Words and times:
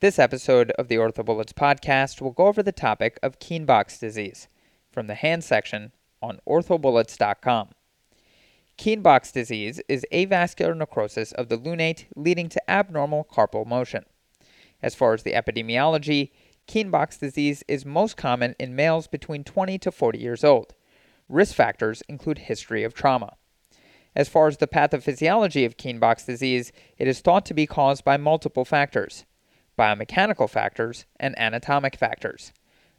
This 0.00 0.18
episode 0.18 0.70
of 0.78 0.88
the 0.88 0.96
OrthoBullets 0.96 1.52
podcast 1.52 2.22
will 2.22 2.30
go 2.30 2.46
over 2.46 2.62
the 2.62 2.72
topic 2.72 3.18
of 3.22 3.38
Kienbock's 3.38 3.98
disease 3.98 4.48
from 4.90 5.08
the 5.08 5.14
hand 5.14 5.44
section 5.44 5.92
on 6.22 6.40
orthobullets.com. 6.48 7.68
Kienbock's 8.78 9.30
disease 9.30 9.78
is 9.90 10.06
avascular 10.10 10.74
necrosis 10.74 11.32
of 11.32 11.50
the 11.50 11.58
lunate 11.58 12.06
leading 12.16 12.48
to 12.48 12.70
abnormal 12.70 13.28
carpal 13.30 13.66
motion. 13.66 14.06
As 14.82 14.94
far 14.94 15.12
as 15.12 15.22
the 15.22 15.34
epidemiology, 15.34 16.30
Kienbock's 16.66 17.18
disease 17.18 17.62
is 17.68 17.84
most 17.84 18.16
common 18.16 18.56
in 18.58 18.74
males 18.74 19.06
between 19.06 19.44
20 19.44 19.76
to 19.80 19.92
40 19.92 20.18
years 20.18 20.42
old. 20.42 20.72
Risk 21.28 21.54
factors 21.54 22.02
include 22.08 22.38
history 22.38 22.84
of 22.84 22.94
trauma. 22.94 23.36
As 24.16 24.30
far 24.30 24.48
as 24.48 24.56
the 24.56 24.66
pathophysiology 24.66 25.66
of 25.66 25.76
Kienbock's 25.76 26.24
disease, 26.24 26.72
it 26.96 27.06
is 27.06 27.20
thought 27.20 27.44
to 27.44 27.52
be 27.52 27.66
caused 27.66 28.02
by 28.02 28.16
multiple 28.16 28.64
factors 28.64 29.26
biomechanical 29.80 30.50
factors 30.50 31.06
and 31.18 31.38
anatomic 31.38 31.96
factors. 31.96 32.52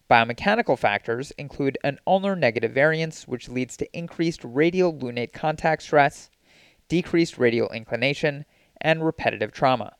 Biomechanical 0.09 0.79
factors 0.79 1.29
include 1.37 1.77
an 1.83 1.99
ulnar 2.07 2.35
negative 2.35 2.71
variance, 2.71 3.27
which 3.27 3.47
leads 3.47 3.77
to 3.77 3.97
increased 3.97 4.41
radial 4.43 4.91
lunate 4.91 5.31
contact 5.31 5.83
stress, 5.83 6.31
decreased 6.87 7.37
radial 7.37 7.69
inclination, 7.69 8.45
and 8.81 9.05
repetitive 9.05 9.51
trauma. 9.51 9.95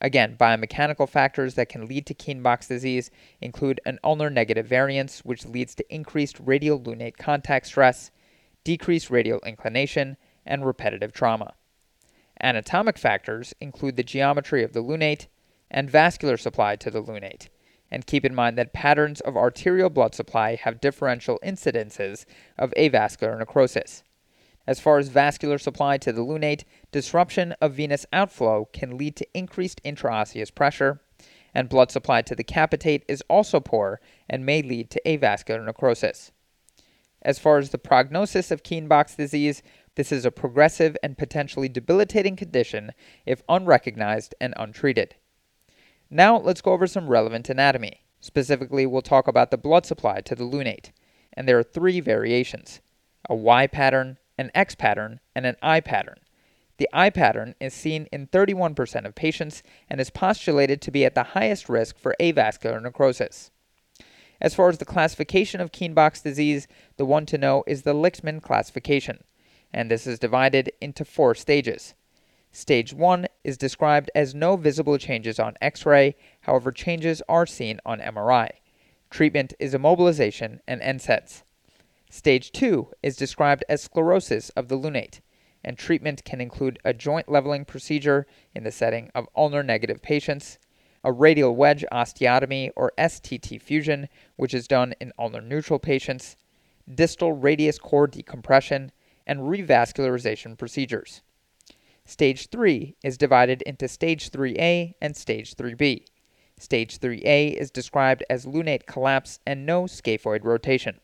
Again, 0.00 0.36
biomechanical 0.36 1.08
factors 1.08 1.54
that 1.54 1.68
can 1.68 1.86
lead 1.86 2.06
to 2.06 2.14
Kienbock's 2.14 2.66
disease 2.66 3.12
include 3.40 3.80
an 3.86 4.00
ulnar 4.02 4.30
negative 4.30 4.66
variance, 4.66 5.20
which 5.20 5.46
leads 5.46 5.76
to 5.76 5.94
increased 5.94 6.40
radial 6.40 6.80
lunate 6.80 7.18
contact 7.18 7.66
stress, 7.66 8.10
decreased 8.64 9.10
radial 9.10 9.38
inclination, 9.46 10.16
and 10.44 10.66
repetitive 10.66 11.12
trauma. 11.12 11.54
Anatomic 12.42 12.98
factors 12.98 13.54
include 13.60 13.94
the 13.94 14.02
geometry 14.02 14.64
of 14.64 14.72
the 14.72 14.82
lunate 14.82 15.28
and 15.70 15.90
vascular 15.90 16.36
supply 16.36 16.76
to 16.76 16.90
the 16.90 17.02
lunate. 17.02 17.48
And 17.90 18.06
keep 18.06 18.24
in 18.24 18.34
mind 18.34 18.56
that 18.58 18.72
patterns 18.72 19.20
of 19.20 19.36
arterial 19.36 19.90
blood 19.90 20.14
supply 20.14 20.54
have 20.54 20.80
differential 20.80 21.38
incidences 21.44 22.24
of 22.58 22.72
avascular 22.76 23.38
necrosis. 23.38 24.02
As 24.66 24.78
far 24.78 24.98
as 24.98 25.08
vascular 25.08 25.58
supply 25.58 25.98
to 25.98 26.12
the 26.12 26.24
lunate, 26.24 26.64
disruption 26.92 27.52
of 27.60 27.74
venous 27.74 28.06
outflow 28.12 28.68
can 28.72 28.96
lead 28.96 29.16
to 29.16 29.26
increased 29.34 29.82
intraosseous 29.84 30.54
pressure, 30.54 31.00
and 31.52 31.68
blood 31.68 31.90
supply 31.90 32.22
to 32.22 32.36
the 32.36 32.44
capitate 32.44 33.04
is 33.08 33.24
also 33.28 33.58
poor 33.58 34.00
and 34.28 34.46
may 34.46 34.62
lead 34.62 34.90
to 34.90 35.02
avascular 35.04 35.64
necrosis. 35.64 36.30
As 37.22 37.38
far 37.38 37.58
as 37.58 37.70
the 37.70 37.78
prognosis 37.78 38.50
of 38.50 38.62
Kienbock's 38.62 39.16
disease, 39.16 39.62
this 39.96 40.12
is 40.12 40.24
a 40.24 40.30
progressive 40.30 40.96
and 41.02 41.18
potentially 41.18 41.68
debilitating 41.68 42.36
condition 42.36 42.92
if 43.26 43.42
unrecognized 43.48 44.34
and 44.40 44.54
untreated. 44.56 45.16
Now 46.10 46.36
let's 46.38 46.60
go 46.60 46.72
over 46.72 46.88
some 46.88 47.08
relevant 47.08 47.48
anatomy. 47.48 48.00
Specifically, 48.20 48.84
we'll 48.84 49.00
talk 49.00 49.28
about 49.28 49.52
the 49.52 49.56
blood 49.56 49.86
supply 49.86 50.20
to 50.22 50.34
the 50.34 50.44
lunate, 50.44 50.90
and 51.32 51.48
there 51.48 51.58
are 51.58 51.62
three 51.62 52.00
variations 52.00 52.80
a 53.28 53.34
Y 53.34 53.66
pattern, 53.68 54.18
an 54.36 54.50
X 54.54 54.74
pattern, 54.74 55.20
and 55.36 55.46
an 55.46 55.56
I 55.62 55.80
pattern. 55.80 56.18
The 56.78 56.88
I 56.92 57.10
pattern 57.10 57.54
is 57.60 57.74
seen 57.74 58.08
in 58.10 58.26
31% 58.26 59.04
of 59.04 59.14
patients 59.14 59.62
and 59.88 60.00
is 60.00 60.10
postulated 60.10 60.80
to 60.80 60.90
be 60.90 61.04
at 61.04 61.14
the 61.14 61.22
highest 61.22 61.68
risk 61.68 61.98
for 61.98 62.16
avascular 62.18 62.82
necrosis. 62.82 63.50
As 64.40 64.54
far 64.54 64.70
as 64.70 64.78
the 64.78 64.86
classification 64.86 65.60
of 65.60 65.70
Kienbock's 65.70 66.22
disease, 66.22 66.66
the 66.96 67.04
one 67.04 67.26
to 67.26 67.38
know 67.38 67.62
is 67.66 67.82
the 67.82 67.94
Lichtman 67.94 68.42
classification, 68.42 69.22
and 69.72 69.90
this 69.90 70.06
is 70.06 70.18
divided 70.18 70.72
into 70.80 71.04
four 71.04 71.34
stages. 71.34 71.94
Stage 72.52 72.92
1 72.92 73.26
is 73.44 73.56
described 73.56 74.10
as 74.12 74.34
no 74.34 74.56
visible 74.56 74.98
changes 74.98 75.38
on 75.38 75.56
X 75.60 75.86
ray, 75.86 76.16
however, 76.40 76.72
changes 76.72 77.22
are 77.28 77.46
seen 77.46 77.78
on 77.86 78.00
MRI. 78.00 78.50
Treatment 79.08 79.54
is 79.60 79.72
immobilization 79.72 80.58
and 80.66 80.80
NSAIDs. 80.80 81.44
Stage 82.10 82.50
2 82.50 82.88
is 83.04 83.14
described 83.14 83.64
as 83.68 83.82
sclerosis 83.82 84.50
of 84.50 84.66
the 84.66 84.76
lunate, 84.76 85.20
and 85.62 85.78
treatment 85.78 86.24
can 86.24 86.40
include 86.40 86.80
a 86.84 86.92
joint 86.92 87.28
leveling 87.28 87.64
procedure 87.64 88.26
in 88.52 88.64
the 88.64 88.72
setting 88.72 89.10
of 89.14 89.28
ulnar 89.36 89.62
negative 89.62 90.02
patients, 90.02 90.58
a 91.04 91.12
radial 91.12 91.54
wedge 91.54 91.84
osteotomy 91.92 92.72
or 92.74 92.92
STT 92.98 93.62
fusion, 93.62 94.08
which 94.34 94.54
is 94.54 94.66
done 94.66 94.92
in 95.00 95.12
ulnar 95.16 95.40
neutral 95.40 95.78
patients, 95.78 96.36
distal 96.92 97.32
radius 97.32 97.78
core 97.78 98.08
decompression, 98.08 98.90
and 99.24 99.40
revascularization 99.40 100.58
procedures. 100.58 101.22
Stage 102.10 102.48
3 102.48 102.96
is 103.04 103.16
divided 103.16 103.62
into 103.62 103.86
Stage 103.86 104.30
3A 104.30 104.94
and 105.00 105.16
Stage 105.16 105.54
3B. 105.54 106.06
Stage 106.58 106.98
3A 106.98 107.54
is 107.54 107.70
described 107.70 108.24
as 108.28 108.46
lunate 108.46 108.84
collapse 108.84 109.38
and 109.46 109.64
no 109.64 109.84
scaphoid 109.84 110.42
rotation. 110.42 110.98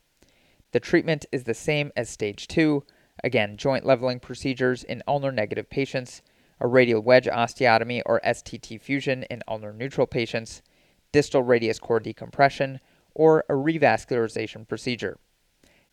The 0.72 0.80
treatment 0.80 1.24
is 1.30 1.44
the 1.44 1.54
same 1.54 1.92
as 1.96 2.10
Stage 2.10 2.48
2, 2.48 2.82
again, 3.22 3.56
joint 3.56 3.86
leveling 3.86 4.18
procedures 4.18 4.82
in 4.82 5.04
ulnar 5.06 5.30
negative 5.30 5.70
patients, 5.70 6.22
a 6.58 6.66
radial 6.66 7.02
wedge 7.02 7.26
osteotomy 7.26 8.02
or 8.04 8.20
STT 8.24 8.80
fusion 8.80 9.22
in 9.30 9.44
ulnar 9.46 9.72
neutral 9.72 10.08
patients, 10.08 10.60
distal 11.12 11.44
radius 11.44 11.78
core 11.78 12.00
decompression, 12.00 12.80
or 13.14 13.44
a 13.48 13.52
revascularization 13.52 14.66
procedure. 14.66 15.20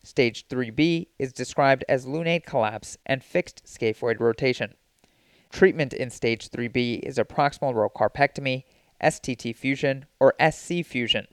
Stage 0.04 0.48
3B 0.48 1.10
is 1.20 1.32
described 1.32 1.86
as 1.88 2.08
lunate 2.08 2.48
collapse 2.48 2.98
and 3.06 3.24
fixed 3.24 3.64
scaphoid 3.66 4.20
rotation. 4.20 4.74
Treatment 5.54 5.94
in 5.94 6.10
stage 6.10 6.50
3B 6.50 7.02
is 7.02 7.20
a 7.20 7.24
proximal 7.24 7.76
row 7.76 7.88
carpectomy, 7.88 8.64
STT 9.04 9.56
fusion, 9.56 10.08
or 10.20 10.34
SC 10.50 10.84
fusion. 10.84 11.28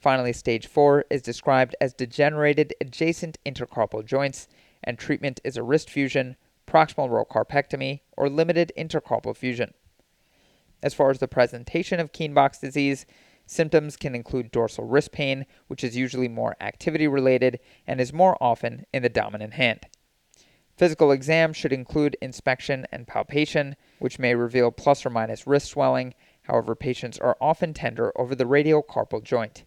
Finally, 0.00 0.32
stage 0.32 0.66
4 0.66 1.04
is 1.10 1.20
described 1.20 1.76
as 1.78 1.92
degenerated 1.92 2.72
adjacent 2.80 3.36
intercarpal 3.44 4.06
joints, 4.06 4.48
and 4.82 4.98
treatment 4.98 5.38
is 5.44 5.58
a 5.58 5.62
wrist 5.62 5.90
fusion, 5.90 6.36
proximal 6.66 7.10
row 7.10 7.26
carpectomy, 7.26 8.00
or 8.16 8.30
limited 8.30 8.72
intercarpal 8.74 9.36
fusion. 9.36 9.74
As 10.82 10.94
far 10.94 11.10
as 11.10 11.18
the 11.18 11.28
presentation 11.28 12.00
of 12.00 12.12
Kienbock's 12.12 12.60
disease, 12.60 13.04
symptoms 13.44 13.98
can 13.98 14.14
include 14.14 14.50
dorsal 14.50 14.86
wrist 14.86 15.12
pain, 15.12 15.44
which 15.66 15.84
is 15.84 15.94
usually 15.94 16.28
more 16.28 16.56
activity 16.58 17.06
related 17.06 17.60
and 17.86 18.00
is 18.00 18.14
more 18.14 18.42
often 18.42 18.86
in 18.94 19.02
the 19.02 19.10
dominant 19.10 19.52
hand. 19.52 19.80
Physical 20.76 21.10
exam 21.10 21.52
should 21.54 21.72
include 21.72 22.18
inspection 22.20 22.86
and 22.92 23.06
palpation, 23.06 23.76
which 23.98 24.18
may 24.18 24.34
reveal 24.34 24.70
plus 24.70 25.06
or 25.06 25.10
minus 25.10 25.46
wrist 25.46 25.68
swelling. 25.68 26.14
However, 26.42 26.74
patients 26.74 27.18
are 27.18 27.36
often 27.40 27.72
tender 27.72 28.12
over 28.14 28.34
the 28.34 28.46
radial 28.46 28.82
carpal 28.82 29.22
joint. 29.22 29.64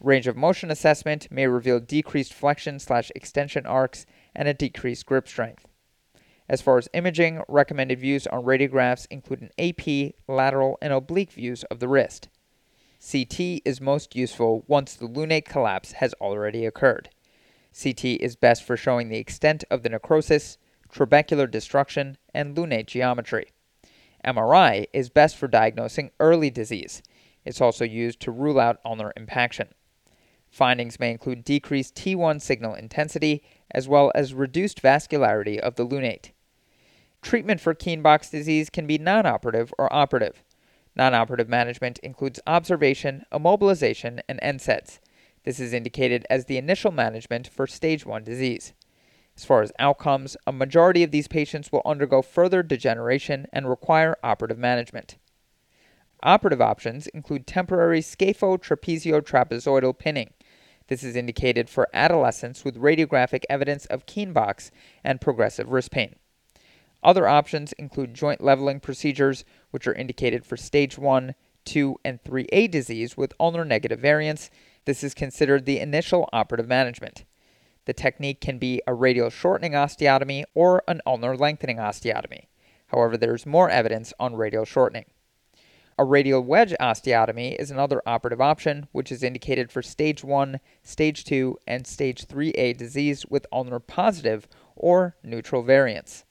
Range 0.00 0.26
of 0.26 0.36
motion 0.36 0.70
assessment 0.70 1.30
may 1.30 1.46
reveal 1.46 1.78
decreased 1.78 2.32
flexion 2.32 2.78
slash 2.78 3.12
extension 3.14 3.66
arcs 3.66 4.06
and 4.34 4.48
a 4.48 4.54
decreased 4.54 5.04
grip 5.04 5.28
strength. 5.28 5.66
As 6.48 6.62
far 6.62 6.78
as 6.78 6.88
imaging, 6.94 7.42
recommended 7.46 8.00
views 8.00 8.26
on 8.26 8.42
radiographs 8.42 9.06
include 9.10 9.42
an 9.42 9.50
AP, 9.58 10.14
lateral, 10.26 10.78
and 10.80 10.92
oblique 10.92 11.32
views 11.32 11.64
of 11.64 11.80
the 11.80 11.86
wrist. 11.86 12.28
CT 13.00 13.62
is 13.64 13.80
most 13.80 14.16
useful 14.16 14.64
once 14.66 14.94
the 14.94 15.06
lunate 15.06 15.44
collapse 15.44 15.92
has 15.92 16.14
already 16.14 16.64
occurred. 16.64 17.10
CT 17.78 18.04
is 18.04 18.36
best 18.36 18.64
for 18.64 18.76
showing 18.76 19.08
the 19.08 19.18
extent 19.18 19.64
of 19.70 19.82
the 19.82 19.88
necrosis, 19.88 20.58
trabecular 20.92 21.50
destruction, 21.50 22.18
and 22.34 22.56
lunate 22.56 22.86
geometry. 22.86 23.50
MRI 24.24 24.86
is 24.92 25.08
best 25.08 25.36
for 25.36 25.48
diagnosing 25.48 26.10
early 26.20 26.50
disease. 26.50 27.02
It's 27.44 27.60
also 27.60 27.84
used 27.84 28.20
to 28.20 28.30
rule 28.30 28.60
out 28.60 28.80
ulnar 28.84 29.12
impaction. 29.16 29.68
Findings 30.50 30.98
may 30.98 31.10
include 31.10 31.44
decreased 31.44 31.94
T1 31.94 32.40
signal 32.40 32.74
intensity 32.74 33.42
as 33.70 33.88
well 33.88 34.10
as 34.14 34.34
reduced 34.34 34.82
vascularity 34.82 35.58
of 35.58 35.76
the 35.76 35.86
lunate. 35.86 36.32
Treatment 37.22 37.60
for 37.60 37.74
Kienbock's 37.74 38.30
disease 38.30 38.68
can 38.68 38.86
be 38.86 38.98
non-operative 38.98 39.72
or 39.78 39.92
operative. 39.92 40.42
Non-operative 40.96 41.48
management 41.48 41.98
includes 42.00 42.40
observation, 42.46 43.24
immobilization, 43.32 44.20
and 44.28 44.40
NSAIDs. 44.40 44.98
This 45.44 45.58
is 45.60 45.72
indicated 45.72 46.26
as 46.28 46.44
the 46.44 46.58
initial 46.58 46.90
management 46.90 47.48
for 47.48 47.66
stage 47.66 48.04
1 48.04 48.24
disease. 48.24 48.74
As 49.36 49.44
far 49.44 49.62
as 49.62 49.72
outcomes, 49.78 50.36
a 50.46 50.52
majority 50.52 51.02
of 51.02 51.12
these 51.12 51.28
patients 51.28 51.72
will 51.72 51.82
undergo 51.86 52.20
further 52.20 52.62
degeneration 52.62 53.46
and 53.52 53.68
require 53.68 54.18
operative 54.22 54.58
management. 54.58 55.16
Operative 56.22 56.60
options 56.60 57.06
include 57.06 57.46
temporary 57.46 58.00
scaphotrapeziotrapezoidal 58.00 59.98
pinning. 59.98 60.34
This 60.88 61.02
is 61.02 61.16
indicated 61.16 61.70
for 61.70 61.88
adolescents 61.94 62.64
with 62.64 62.76
radiographic 62.76 63.44
evidence 63.48 63.86
of 63.86 64.04
Kienbock's 64.04 64.70
and 65.02 65.20
progressive 65.20 65.70
wrist 65.70 65.90
pain. 65.90 66.16
Other 67.02 67.26
options 67.26 67.72
include 67.74 68.12
joint 68.12 68.42
leveling 68.42 68.80
procedures, 68.80 69.46
which 69.70 69.86
are 69.86 69.94
indicated 69.94 70.44
for 70.44 70.58
stage 70.58 70.98
1, 70.98 71.34
2, 71.64 71.96
and 72.04 72.22
3A 72.22 72.70
disease 72.70 73.16
with 73.16 73.32
ulnar 73.40 73.64
negative 73.64 74.00
variants, 74.00 74.50
this 74.84 75.04
is 75.04 75.14
considered 75.14 75.66
the 75.66 75.78
initial 75.78 76.28
operative 76.32 76.68
management. 76.68 77.24
The 77.84 77.92
technique 77.92 78.40
can 78.40 78.58
be 78.58 78.82
a 78.86 78.94
radial 78.94 79.30
shortening 79.30 79.72
osteotomy 79.72 80.44
or 80.54 80.82
an 80.86 81.00
ulnar 81.06 81.36
lengthening 81.36 81.78
osteotomy. 81.78 82.46
However, 82.88 83.16
there 83.16 83.34
is 83.34 83.46
more 83.46 83.70
evidence 83.70 84.12
on 84.18 84.36
radial 84.36 84.64
shortening. 84.64 85.06
A 85.98 86.04
radial 86.04 86.40
wedge 86.40 86.74
osteotomy 86.80 87.56
is 87.56 87.70
another 87.70 88.00
operative 88.06 88.40
option, 88.40 88.88
which 88.92 89.12
is 89.12 89.22
indicated 89.22 89.70
for 89.70 89.82
stage 89.82 90.24
1, 90.24 90.58
stage 90.82 91.24
2, 91.24 91.58
and 91.66 91.86
stage 91.86 92.26
3A 92.26 92.76
disease 92.76 93.26
with 93.26 93.46
ulnar 93.52 93.80
positive 93.80 94.48
or 94.74 95.16
neutral 95.22 95.62
variants. 95.62 96.24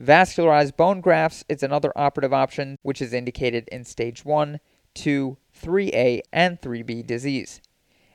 Vascularized 0.00 0.76
bone 0.76 1.00
grafts 1.00 1.44
is 1.48 1.62
another 1.62 1.92
operative 1.94 2.32
option, 2.32 2.78
which 2.82 3.02
is 3.02 3.12
indicated 3.12 3.68
in 3.70 3.84
stage 3.84 4.24
1, 4.24 4.58
2, 4.94 5.36
3A, 5.60 6.20
and 6.32 6.60
3B 6.60 7.06
disease. 7.06 7.60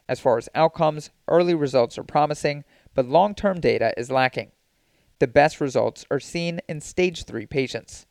As 0.10 0.20
far 0.20 0.38
as 0.38 0.50
outcomes, 0.56 1.12
early 1.28 1.54
results 1.54 1.98
are 1.98 2.04
promising, 2.04 2.64
but 2.94 3.08
long 3.08 3.36
term 3.36 3.60
data 3.60 3.94
is 3.98 4.12
lacking. 4.12 4.52
The 5.20 5.28
best 5.28 5.60
results 5.60 6.06
are 6.10 6.20
seen 6.20 6.62
in 6.70 6.82
stage 6.82 7.26
3 7.26 7.46
patients. 7.46 8.06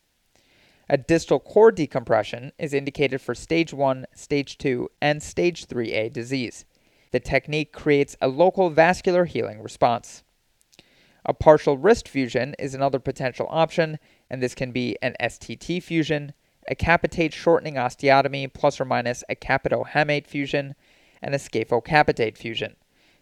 A 0.89 0.97
distal 0.97 1.41
core 1.41 1.73
decompression 1.73 2.53
is 2.59 2.73
indicated 2.73 3.21
for 3.21 3.35
stage 3.35 3.73
1, 3.73 4.07
stage 4.15 4.59
2, 4.59 4.89
and 5.03 5.23
stage 5.23 5.67
3A 5.67 6.13
disease. 6.13 6.65
The 7.13 7.21
technique 7.21 7.73
creates 7.73 8.17
a 8.21 8.29
local 8.29 8.71
vascular 8.71 9.25
healing 9.25 9.63
response. 9.63 10.23
A 11.25 11.35
partial 11.35 11.77
wrist 11.77 12.09
fusion 12.09 12.55
is 12.59 12.75
another 12.75 13.01
potential 13.01 13.49
option, 13.51 13.99
and 14.31 14.41
this 14.41 14.55
can 14.55 14.71
be 14.71 14.97
an 15.03 15.17
STT 15.21 15.83
fusion, 15.83 16.35
a 16.69 16.75
capitate 16.75 17.33
shortening 17.33 17.75
osteotomy 17.75 18.53
plus 18.53 18.81
or 18.81 18.85
minus 18.85 19.23
a 19.29 19.35
capitohamate 19.35 20.27
fusion, 20.27 20.75
and 21.23 21.35
a 21.35 21.39
scaphocapitate 21.39 22.37
fusion. 22.37 22.77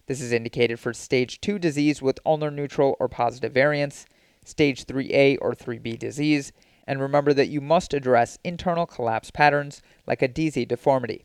This 0.07 0.21
is 0.21 0.33
indicated 0.33 0.79
for 0.79 0.93
stage 0.93 1.41
2 1.41 1.59
disease 1.59 2.03
with 2.03 2.21
ulnar 2.27 2.51
neutral 2.51 2.97
or 3.01 3.09
positive 3.09 3.53
variants, 3.53 4.05
stage 4.45 4.85
3A 4.85 5.39
or 5.41 5.55
3B 5.55 5.99
disease, 5.99 6.53
and 6.87 7.01
remember 7.01 7.33
that 7.33 7.49
you 7.49 7.61
must 7.61 7.95
address 7.95 8.39
internal 8.45 8.87
collapse 8.87 9.31
patterns 9.31 9.81
like 10.07 10.21
a 10.21 10.29
DISI 10.29 10.67
deformity. 10.67 11.25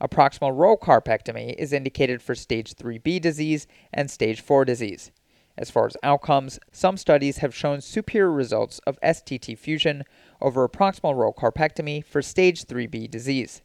A 0.00 0.08
proximal 0.08 0.56
row 0.56 0.78
carpectomy 0.78 1.54
is 1.58 1.74
indicated 1.74 2.22
for 2.22 2.34
stage 2.34 2.74
3B 2.74 3.20
disease 3.20 3.66
and 3.92 4.10
stage 4.10 4.40
4 4.40 4.64
disease. 4.64 5.10
As 5.58 5.70
far 5.70 5.84
as 5.84 5.96
outcomes, 6.02 6.58
some 6.72 6.96
studies 6.96 7.38
have 7.38 7.54
shown 7.54 7.82
superior 7.82 8.32
results 8.32 8.78
of 8.86 8.98
STT 9.02 9.58
fusion 9.58 10.04
over 10.40 10.64
a 10.64 10.68
proximal 10.68 11.14
row 11.14 11.32
carpectomy 11.32 12.04
for 12.04 12.22
stage 12.22 12.64
3B 12.64 13.10
disease. 13.10 13.62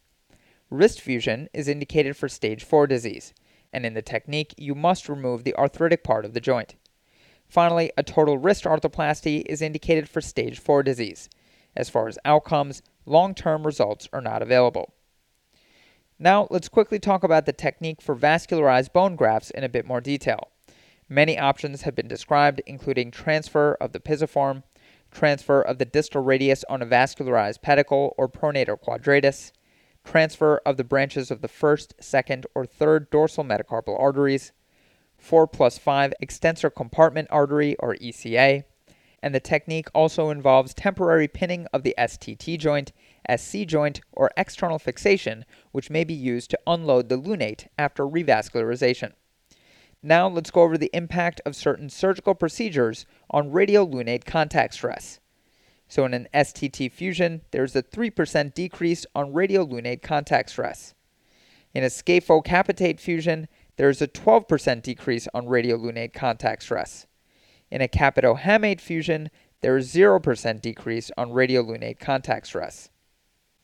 Wrist 0.70 1.00
fusion 1.00 1.48
is 1.54 1.68
indicated 1.68 2.18
for 2.18 2.28
stage 2.28 2.64
4 2.64 2.88
disease, 2.88 3.34
and 3.72 3.86
in 3.86 3.94
the 3.94 4.02
technique, 4.02 4.54
you 4.58 4.76
must 4.76 5.10
remove 5.10 5.44
the 5.44 5.56
arthritic 5.56 6.04
part 6.04 6.26
of 6.26 6.34
the 6.34 6.42
joint. 6.42 6.76
Finally, 7.48 7.92
a 7.98 8.04
total 8.04 8.38
wrist 8.38 8.64
arthroplasty 8.64 9.44
is 9.46 9.62
indicated 9.62 10.10
for 10.10 10.22
stage 10.22 10.60
4 10.60 10.84
disease. 10.84 11.30
As 11.76 11.90
far 11.90 12.08
as 12.08 12.18
outcomes, 12.26 12.82
long 13.06 13.36
term 13.36 13.66
results 13.66 14.08
are 14.14 14.22
not 14.22 14.42
available. 14.42 14.94
Now, 16.18 16.48
let's 16.50 16.70
quickly 16.70 17.00
talk 17.00 17.24
about 17.24 17.46
the 17.46 17.54
technique 17.54 18.02
for 18.02 18.16
vascularized 18.16 18.94
bone 18.94 19.16
grafts 19.16 19.52
in 19.52 19.64
a 19.64 19.70
bit 19.70 19.86
more 19.86 20.00
detail. 20.00 20.50
Many 21.10 21.38
options 21.38 21.82
have 21.82 21.94
been 21.94 22.08
described, 22.08 22.62
including 22.66 23.12
transfer 23.12 23.78
of 23.82 23.92
the 23.92 24.00
pisiform, 24.00 24.64
transfer 25.16 25.62
of 25.62 25.78
the 25.78 25.86
distal 25.86 26.22
radius 26.22 26.64
on 26.70 26.82
a 26.82 26.86
vascularized 26.86 27.62
pedicle 27.62 28.14
or 28.18 28.28
pronator 28.28 28.80
quadratus, 28.80 29.52
transfer 30.04 30.62
of 30.66 30.78
the 30.78 30.84
branches 30.84 31.32
of 31.32 31.42
the 31.42 31.48
first, 31.48 31.96
second, 32.00 32.46
or 32.54 32.66
third 32.66 33.10
dorsal 33.10 33.44
metacarpal 33.44 34.00
arteries, 34.00 34.52
4 35.18 35.48
plus 35.48 35.78
5 35.78 36.14
extensor 36.20 36.70
compartment 36.70 37.28
artery 37.32 37.76
or 37.80 37.96
ECA, 37.96 38.66
and 39.24 39.34
the 39.34 39.40
technique 39.40 39.88
also 39.96 40.30
involves 40.30 40.74
temporary 40.74 41.28
pinning 41.28 41.66
of 41.74 41.82
the 41.82 41.96
STT 41.98 42.60
joint, 42.60 42.92
SC 43.36 43.60
joint, 43.66 44.02
or 44.12 44.30
external 44.38 44.78
fixation, 44.78 45.46
which 45.72 45.90
may 45.90 46.04
be 46.04 46.14
used 46.14 46.52
to 46.52 46.60
unload 46.68 47.10
the 47.10 47.18
lunate 47.18 47.68
after 47.80 48.04
revascularization. 48.04 49.14
Now 50.06 50.28
let's 50.28 50.52
go 50.52 50.62
over 50.62 50.78
the 50.78 50.92
impact 50.94 51.42
of 51.48 51.56
certain 51.56 51.90
surgical 51.90 52.36
procedures 52.36 53.08
on 53.32 53.50
radiolunate 53.50 54.24
contact 54.24 54.76
stress. 54.76 55.20
So 55.88 56.06
in 56.06 56.14
an 56.14 56.28
STT 56.32 56.92
fusion, 56.92 57.42
there's 57.50 57.76
a 57.76 57.82
3% 57.82 58.54
decrease 58.54 59.08
on 59.16 59.34
radiolunate 59.34 60.04
contact 60.04 60.52
stress. 60.52 60.94
In 61.74 61.84
a 61.84 61.88
scaphocapitate 61.88 63.00
fusion, 63.00 63.48
there 63.78 63.90
is 63.90 64.00
a 64.00 64.08
12% 64.08 64.84
decrease 64.84 65.28
on 65.34 65.48
radiolunate 65.48 66.14
contact 66.14 66.62
stress. 66.62 67.08
In 67.72 67.82
a 67.82 67.88
capitohamate 67.88 68.82
fusion, 68.82 69.32
there 69.62 69.76
is 69.76 69.92
0% 69.92 70.62
decrease 70.62 71.10
on 71.18 71.32
radiolunate 71.32 71.98
contact 71.98 72.46
stress. 72.46 72.92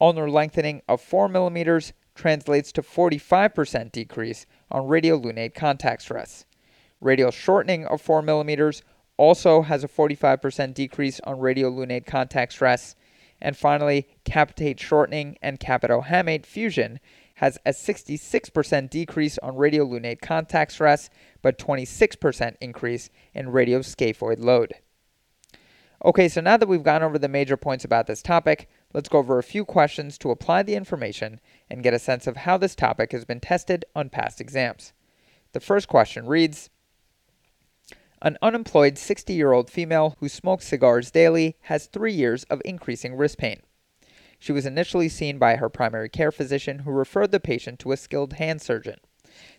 Ulnar 0.02 0.28
lengthening 0.28 0.82
of 0.88 1.02
4 1.02 1.30
millimeters 1.30 1.94
translates 2.16 2.72
to 2.72 2.82
45% 2.82 3.92
decrease 3.92 4.48
on 4.72 4.88
radiolunate 4.88 5.54
contact 5.54 6.02
stress. 6.02 6.46
Radial 7.00 7.32
shortening 7.32 7.86
of 7.86 8.02
4 8.02 8.22
millimeters 8.22 8.84
also 9.18 9.62
has 9.62 9.84
a 9.84 9.88
45% 9.88 10.74
decrease 10.74 11.20
on 11.26 11.38
radiolunate 11.38 12.06
contact 12.06 12.54
stress. 12.54 12.96
And 13.42 13.58
finally, 13.58 14.08
capitate 14.24 14.80
shortening 14.80 15.38
and 15.42 15.60
capitohamate 15.60 16.46
fusion 16.46 17.00
has 17.36 17.58
a 17.66 17.72
66% 17.72 18.90
decrease 18.90 19.38
on 19.40 19.56
radiolunate 19.56 20.22
contact 20.22 20.72
stress, 20.72 21.10
but 21.42 21.58
26% 21.58 22.56
increase 22.62 23.10
in 23.34 23.48
radioscaphoid 23.48 24.44
load. 24.44 24.76
Okay, 26.04 26.28
so 26.28 26.42
now 26.42 26.58
that 26.58 26.68
we've 26.68 26.84
gone 26.84 27.04
over 27.04 27.20
the 27.20 27.28
major 27.28 27.58
points 27.58 27.86
about 27.86 28.08
this 28.08 28.22
topic, 28.22 28.70
let's 28.94 29.10
go 29.10 29.20
over 29.20 29.38
a 29.38 29.44
few 29.44 29.66
questions 29.66 30.18
to 30.20 30.32
apply 30.32 30.64
the 30.64 30.76
information 30.76 31.40
and 31.72 31.84
get 31.84 31.94
a 31.94 32.00
sense 32.00 32.28
of 32.28 32.38
how 32.38 32.58
this 32.58 32.76
topic 32.76 33.14
has 33.14 33.24
been 33.24 33.40
tested 33.40 33.86
on 33.96 34.10
past 34.10 34.42
exams. 34.42 34.92
The 35.54 35.62
first 35.62 35.88
question 35.88 36.28
reads 36.28 36.70
An 38.22 38.38
unemployed 38.42 38.98
60 38.98 39.34
year 39.34 39.54
old 39.54 39.70
female 39.70 40.18
who 40.20 40.28
smokes 40.28 40.68
cigars 40.68 41.12
daily 41.12 41.56
has 41.62 41.86
three 41.86 42.14
years 42.14 42.44
of 42.46 42.62
increasing 42.66 43.16
wrist 43.16 43.38
pain. 43.38 43.62
She 44.38 44.52
was 44.52 44.66
initially 44.66 45.08
seen 45.08 45.38
by 45.38 45.56
her 45.56 45.70
primary 45.70 46.10
care 46.10 46.32
physician, 46.32 46.80
who 46.80 46.92
referred 46.92 47.32
the 47.32 47.40
patient 47.40 47.80
to 47.80 47.94
a 47.94 47.98
skilled 47.98 48.34
hand 48.34 48.62
surgeon. 48.62 49.00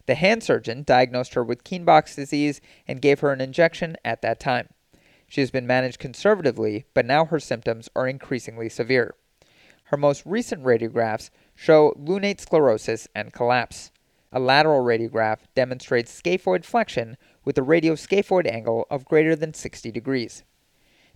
The 0.06 0.16
hand 0.16 0.42
surgeon 0.42 0.82
diagnosed 0.82 1.32
her 1.32 1.42
with 1.42 1.64
Kienbock's 1.64 2.16
disease 2.16 2.60
and 2.86 3.00
gave 3.00 3.20
her 3.20 3.32
an 3.32 3.40
injection 3.40 3.96
at 4.04 4.20
that 4.20 4.38
time. 4.38 4.68
She 5.28 5.40
has 5.40 5.50
been 5.50 5.66
managed 5.66 5.98
conservatively, 5.98 6.84
but 6.92 7.06
now 7.06 7.24
her 7.24 7.40
symptoms 7.40 7.88
are 7.96 8.06
increasingly 8.06 8.68
severe. 8.68 9.14
Her 9.84 9.96
most 9.96 10.24
recent 10.26 10.64
radiographs 10.64 11.30
show 11.62 11.94
lunate 11.96 12.40
sclerosis 12.40 13.06
and 13.14 13.32
collapse. 13.32 13.92
A 14.32 14.40
lateral 14.40 14.82
radiograph 14.82 15.38
demonstrates 15.54 16.10
scaphoid 16.10 16.64
flexion 16.64 17.16
with 17.44 17.56
a 17.56 17.60
radioscaphoid 17.60 18.50
angle 18.50 18.84
of 18.90 19.04
greater 19.04 19.36
than 19.36 19.54
60 19.54 19.92
degrees. 19.92 20.42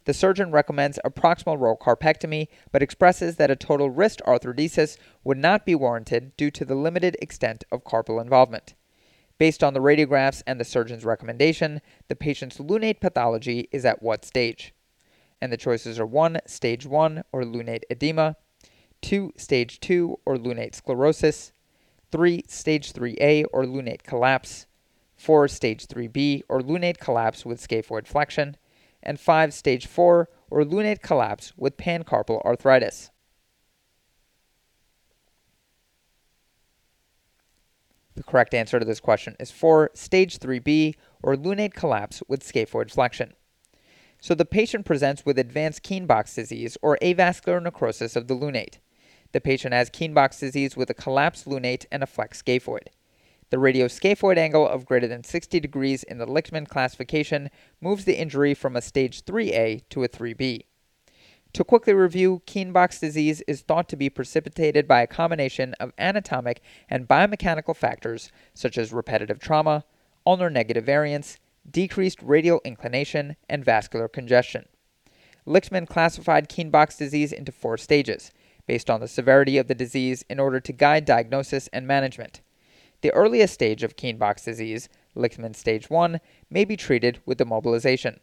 The 0.04 0.14
surgeon 0.14 0.52
recommends 0.52 1.00
a 1.04 1.10
proximal 1.10 1.58
row 1.58 1.76
carpectomy, 1.76 2.46
but 2.70 2.80
expresses 2.80 3.36
that 3.36 3.50
a 3.50 3.56
total 3.56 3.90
wrist 3.90 4.22
arthrodesis 4.24 4.96
would 5.24 5.36
not 5.36 5.66
be 5.66 5.74
warranted 5.74 6.36
due 6.36 6.52
to 6.52 6.64
the 6.64 6.76
limited 6.76 7.16
extent 7.20 7.64
of 7.72 7.82
carpal 7.82 8.22
involvement. 8.22 8.74
Based 9.38 9.64
on 9.64 9.74
the 9.74 9.80
radiographs 9.80 10.44
and 10.46 10.60
the 10.60 10.64
surgeon's 10.64 11.04
recommendation, 11.04 11.80
the 12.06 12.14
patient's 12.14 12.58
lunate 12.58 13.00
pathology 13.00 13.68
is 13.72 13.84
at 13.84 14.00
what 14.00 14.24
stage? 14.24 14.72
And 15.40 15.52
the 15.52 15.56
choices 15.56 15.98
are 15.98 16.06
1. 16.06 16.38
Stage 16.46 16.86
1 16.86 17.24
or 17.32 17.42
lunate 17.42 17.82
edema, 17.90 18.36
2. 19.02 19.32
Stage 19.36 19.80
2 19.80 20.18
or 20.24 20.36
lunate 20.36 20.74
sclerosis, 20.74 21.52
3. 22.12 22.44
Stage 22.48 22.92
3A 22.92 23.44
or 23.52 23.64
lunate 23.64 24.02
collapse, 24.02 24.66
4. 25.16 25.48
Stage 25.48 25.86
3B 25.86 26.42
or 26.48 26.60
lunate 26.60 26.98
collapse 26.98 27.44
with 27.44 27.60
scaphoid 27.60 28.06
flexion, 28.06 28.56
and 29.06 29.20
5 29.20 29.54
stage 29.54 29.86
4 29.86 30.28
or 30.50 30.62
lunate 30.64 31.00
collapse 31.00 31.52
with 31.56 31.76
pancarpal 31.76 32.44
arthritis. 32.44 33.10
The 38.16 38.22
correct 38.22 38.54
answer 38.54 38.78
to 38.78 38.84
this 38.84 39.00
question 39.00 39.36
is 39.38 39.50
4 39.50 39.90
stage 39.94 40.38
3B 40.38 40.94
or 41.22 41.36
lunate 41.36 41.74
collapse 41.74 42.22
with 42.28 42.42
scaphoid 42.42 42.90
flexion. 42.90 43.34
So 44.20 44.34
the 44.34 44.46
patient 44.46 44.86
presents 44.86 45.24
with 45.24 45.38
advanced 45.38 45.84
Kienbock's 45.84 46.34
disease 46.34 46.76
or 46.82 46.98
avascular 47.02 47.62
necrosis 47.62 48.16
of 48.16 48.26
the 48.26 48.34
lunate. 48.34 48.78
The 49.32 49.40
patient 49.40 49.74
has 49.74 49.90
Kienbock's 49.90 50.40
disease 50.40 50.76
with 50.76 50.90
a 50.90 50.94
collapsed 50.94 51.46
lunate 51.46 51.86
and 51.90 52.02
a 52.02 52.06
flexed 52.06 52.44
scaphoid. 52.44 52.88
The 53.50 53.58
radioscaphoid 53.58 54.38
angle 54.38 54.66
of 54.66 54.86
greater 54.86 55.06
than 55.06 55.22
60 55.22 55.60
degrees 55.60 56.02
in 56.02 56.18
the 56.18 56.26
Lichtman 56.26 56.68
classification 56.68 57.50
moves 57.80 58.04
the 58.04 58.18
injury 58.18 58.54
from 58.54 58.74
a 58.74 58.82
stage 58.82 59.24
3A 59.24 59.82
to 59.90 60.02
a 60.02 60.08
3B. 60.08 60.64
To 61.52 61.64
quickly 61.64 61.94
review, 61.94 62.42
Kienbock's 62.46 63.00
disease 63.00 63.42
is 63.46 63.62
thought 63.62 63.88
to 63.88 63.96
be 63.96 64.10
precipitated 64.10 64.86
by 64.88 65.00
a 65.00 65.06
combination 65.06 65.74
of 65.80 65.92
anatomic 65.96 66.60
and 66.88 67.08
biomechanical 67.08 67.76
factors 67.76 68.30
such 68.52 68.76
as 68.76 68.92
repetitive 68.92 69.38
trauma, 69.38 69.84
ulnar 70.26 70.50
negative 70.50 70.84
variance, 70.84 71.38
decreased 71.70 72.20
radial 72.22 72.60
inclination, 72.64 73.36
and 73.48 73.64
vascular 73.64 74.08
congestion. 74.08 74.66
Lichtman 75.46 75.86
classified 75.86 76.48
Kienbock's 76.48 76.96
disease 76.96 77.32
into 77.32 77.52
four 77.52 77.78
stages 77.78 78.32
based 78.66 78.90
on 78.90 79.00
the 79.00 79.08
severity 79.08 79.58
of 79.58 79.68
the 79.68 79.74
disease 79.74 80.24
in 80.28 80.38
order 80.38 80.60
to 80.60 80.72
guide 80.72 81.04
diagnosis 81.04 81.68
and 81.72 81.86
management. 81.86 82.40
The 83.02 83.12
earliest 83.12 83.54
stage 83.54 83.82
of 83.82 83.96
Kienbock's 83.96 84.44
disease, 84.44 84.88
Lichtman 85.14 85.54
stage 85.54 85.90
1, 85.90 86.20
may 86.50 86.64
be 86.64 86.76
treated 86.76 87.20
with 87.26 87.38
immobilization. 87.38 88.18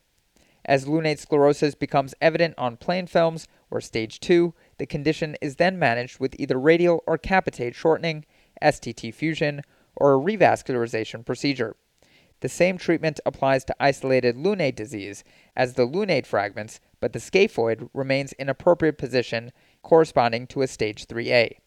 As 0.65 0.85
lunate 0.85 1.19
sclerosis 1.19 1.75
becomes 1.75 2.15
evident 2.21 2.55
on 2.57 2.77
plain 2.77 3.05
films, 3.05 3.47
or 3.69 3.81
stage 3.81 4.19
2, 4.19 4.53
the 4.77 4.85
condition 4.85 5.35
is 5.41 5.57
then 5.57 5.77
managed 5.77 6.19
with 6.19 6.35
either 6.39 6.59
radial 6.59 7.03
or 7.05 7.17
capitate 7.17 7.75
shortening, 7.75 8.25
STT 8.61 9.13
fusion, 9.13 9.61
or 9.95 10.13
a 10.13 10.17
revascularization 10.17 11.25
procedure. 11.25 11.75
The 12.39 12.49
same 12.49 12.77
treatment 12.77 13.19
applies 13.25 13.63
to 13.65 13.75
isolated 13.79 14.35
lunate 14.35 14.75
disease 14.75 15.23
as 15.55 15.73
the 15.73 15.87
lunate 15.87 16.25
fragments, 16.25 16.79
but 16.99 17.13
the 17.13 17.19
scaphoid 17.19 17.89
remains 17.93 18.33
in 18.33 18.49
appropriate 18.49 18.97
position 18.97 19.51
corresponding 19.83 20.47
to 20.47 20.63
a 20.63 20.67
stage 20.67 21.05
3A. 21.05 21.57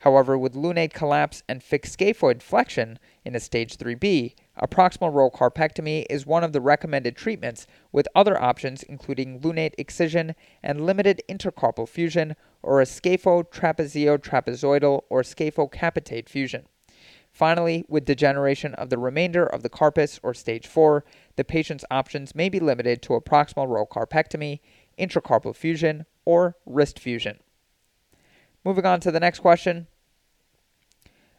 However, 0.00 0.36
with 0.36 0.54
lunate 0.54 0.92
collapse 0.92 1.42
and 1.48 1.62
fixed 1.62 1.96
scaphoid 1.96 2.42
flexion 2.42 2.98
in 3.24 3.36
a 3.36 3.40
stage 3.40 3.76
3B, 3.76 4.34
a 4.56 4.66
proximal 4.66 5.14
row 5.14 5.30
carpectomy 5.30 6.04
is 6.10 6.26
one 6.26 6.42
of 6.42 6.52
the 6.52 6.60
recommended 6.60 7.14
treatments, 7.16 7.68
with 7.92 8.08
other 8.14 8.38
options 8.40 8.82
including 8.82 9.40
lunate 9.40 9.74
excision 9.78 10.34
and 10.60 10.84
limited 10.84 11.22
intercarpal 11.28 11.88
fusion 11.88 12.34
or 12.62 12.80
a 12.80 12.84
scapho-trapezio-trapezoidal 12.84 15.02
or 15.08 15.22
scapho-capitate 15.22 16.28
fusion. 16.28 16.66
Finally, 17.30 17.84
with 17.88 18.04
degeneration 18.04 18.74
of 18.74 18.90
the 18.90 18.98
remainder 18.98 19.46
of 19.46 19.62
the 19.62 19.70
carpus 19.70 20.18
or 20.24 20.34
stage 20.34 20.66
4, 20.66 21.04
the 21.36 21.44
patient's 21.44 21.84
options 21.92 22.34
may 22.34 22.48
be 22.48 22.58
limited 22.58 23.02
to 23.02 23.14
a 23.14 23.22
proximal 23.22 23.68
row 23.68 23.86
carpectomy, 23.86 24.58
intracarpal 24.98 25.54
fusion, 25.54 26.06
or 26.24 26.56
wrist 26.66 26.98
fusion. 26.98 27.38
Moving 28.64 28.86
on 28.86 29.00
to 29.00 29.10
the 29.10 29.20
next 29.20 29.40
question. 29.40 29.88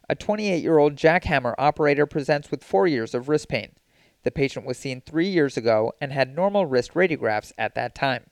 A 0.08 0.14
28 0.14 0.62
year 0.62 0.78
old 0.78 0.96
jackhammer 0.96 1.54
operator 1.56 2.04
presents 2.04 2.50
with 2.50 2.62
four 2.62 2.86
years 2.86 3.14
of 3.14 3.28
wrist 3.28 3.48
pain. 3.48 3.72
The 4.22 4.30
patient 4.30 4.66
was 4.66 4.78
seen 4.78 5.00
three 5.00 5.28
years 5.28 5.56
ago 5.56 5.92
and 6.00 6.12
had 6.12 6.34
normal 6.34 6.66
wrist 6.66 6.92
radiographs 6.92 7.52
at 7.56 7.74
that 7.74 7.94
time. 7.94 8.24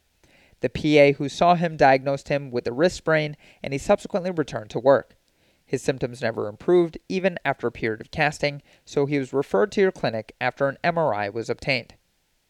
The 0.61 0.69
PA 0.69 1.17
who 1.17 1.29
saw 1.29 1.55
him 1.55 1.77
diagnosed 1.77 2.29
him 2.29 2.51
with 2.51 2.67
a 2.67 2.73
wrist 2.73 2.97
sprain 2.97 3.37
and 3.63 3.73
he 3.73 3.79
subsequently 3.79 4.31
returned 4.31 4.71
to 4.71 4.79
work. 4.79 5.17
His 5.65 5.83
symptoms 5.83 6.21
never 6.21 6.49
improved, 6.49 6.99
even 7.09 7.39
after 7.47 7.67
a 7.67 7.73
period 7.73 8.03
of 8.03 8.11
casting, 8.11 8.61
so 8.85 9.07
he 9.07 9.19
was 9.19 9.33
referred 9.33 9.73
to 9.73 9.81
your 9.81 9.93
clinic 9.93 10.35
after 10.39 10.69
an 10.69 10.77
MRI 10.85 11.33
was 11.33 11.49
obtained. 11.49 11.95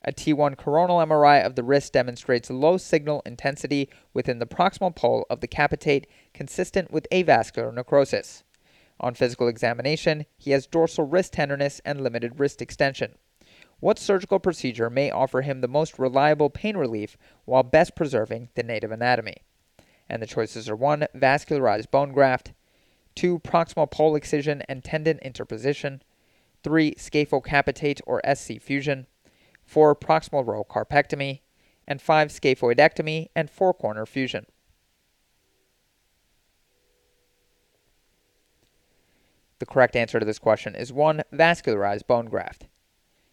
A 0.04 0.12
T1 0.12 0.56
coronal 0.56 0.98
MRI 0.98 1.44
of 1.44 1.54
the 1.54 1.62
wrist 1.62 1.92
demonstrates 1.92 2.50
low 2.50 2.76
signal 2.76 3.22
intensity 3.24 3.88
within 4.12 4.40
the 4.40 4.46
proximal 4.46 4.94
pole 4.94 5.24
of 5.30 5.40
the 5.40 5.46
capitate, 5.46 6.08
consistent 6.34 6.90
with 6.90 7.06
avascular 7.12 7.72
necrosis. 7.72 8.42
On 8.98 9.14
physical 9.14 9.48
examination, 9.48 10.26
he 10.36 10.50
has 10.50 10.66
dorsal 10.66 11.04
wrist 11.06 11.32
tenderness 11.34 11.80
and 11.84 12.00
limited 12.00 12.40
wrist 12.40 12.60
extension. 12.60 13.14
What 13.80 13.98
surgical 13.98 14.38
procedure 14.38 14.90
may 14.90 15.10
offer 15.10 15.42
him 15.42 15.60
the 15.60 15.68
most 15.68 15.98
reliable 15.98 16.50
pain 16.50 16.76
relief 16.76 17.16
while 17.44 17.62
best 17.62 17.96
preserving 17.96 18.48
the 18.54 18.62
native 18.62 18.92
anatomy? 18.92 19.36
And 20.08 20.22
the 20.22 20.26
choices 20.26 20.68
are 20.68 20.76
1. 20.76 21.06
Vascularized 21.16 21.90
bone 21.90 22.12
graft, 22.12 22.52
2. 23.14 23.40
Proximal 23.40 23.90
pole 23.90 24.14
excision 24.14 24.62
and 24.68 24.82
tendon 24.82 25.18
interposition. 25.18 26.02
3. 26.62 26.94
Scaphocapitate 26.94 28.00
or 28.06 28.20
SC 28.34 28.60
fusion. 28.60 29.06
4. 29.72 29.96
Proximal 29.96 30.46
row 30.46 30.64
carpectomy. 30.64 31.40
And 31.88 32.00
5. 32.00 32.28
Scaphoidectomy 32.28 33.28
and 33.34 33.50
four 33.50 33.74
corner 33.74 34.06
fusion. 34.06 34.46
The 39.58 39.66
correct 39.66 39.96
answer 39.96 40.20
to 40.20 40.26
this 40.26 40.38
question 40.38 40.74
is 40.76 40.92
1. 40.92 41.22
Vascularized 41.32 42.06
bone 42.06 42.26
graft. 42.26 42.66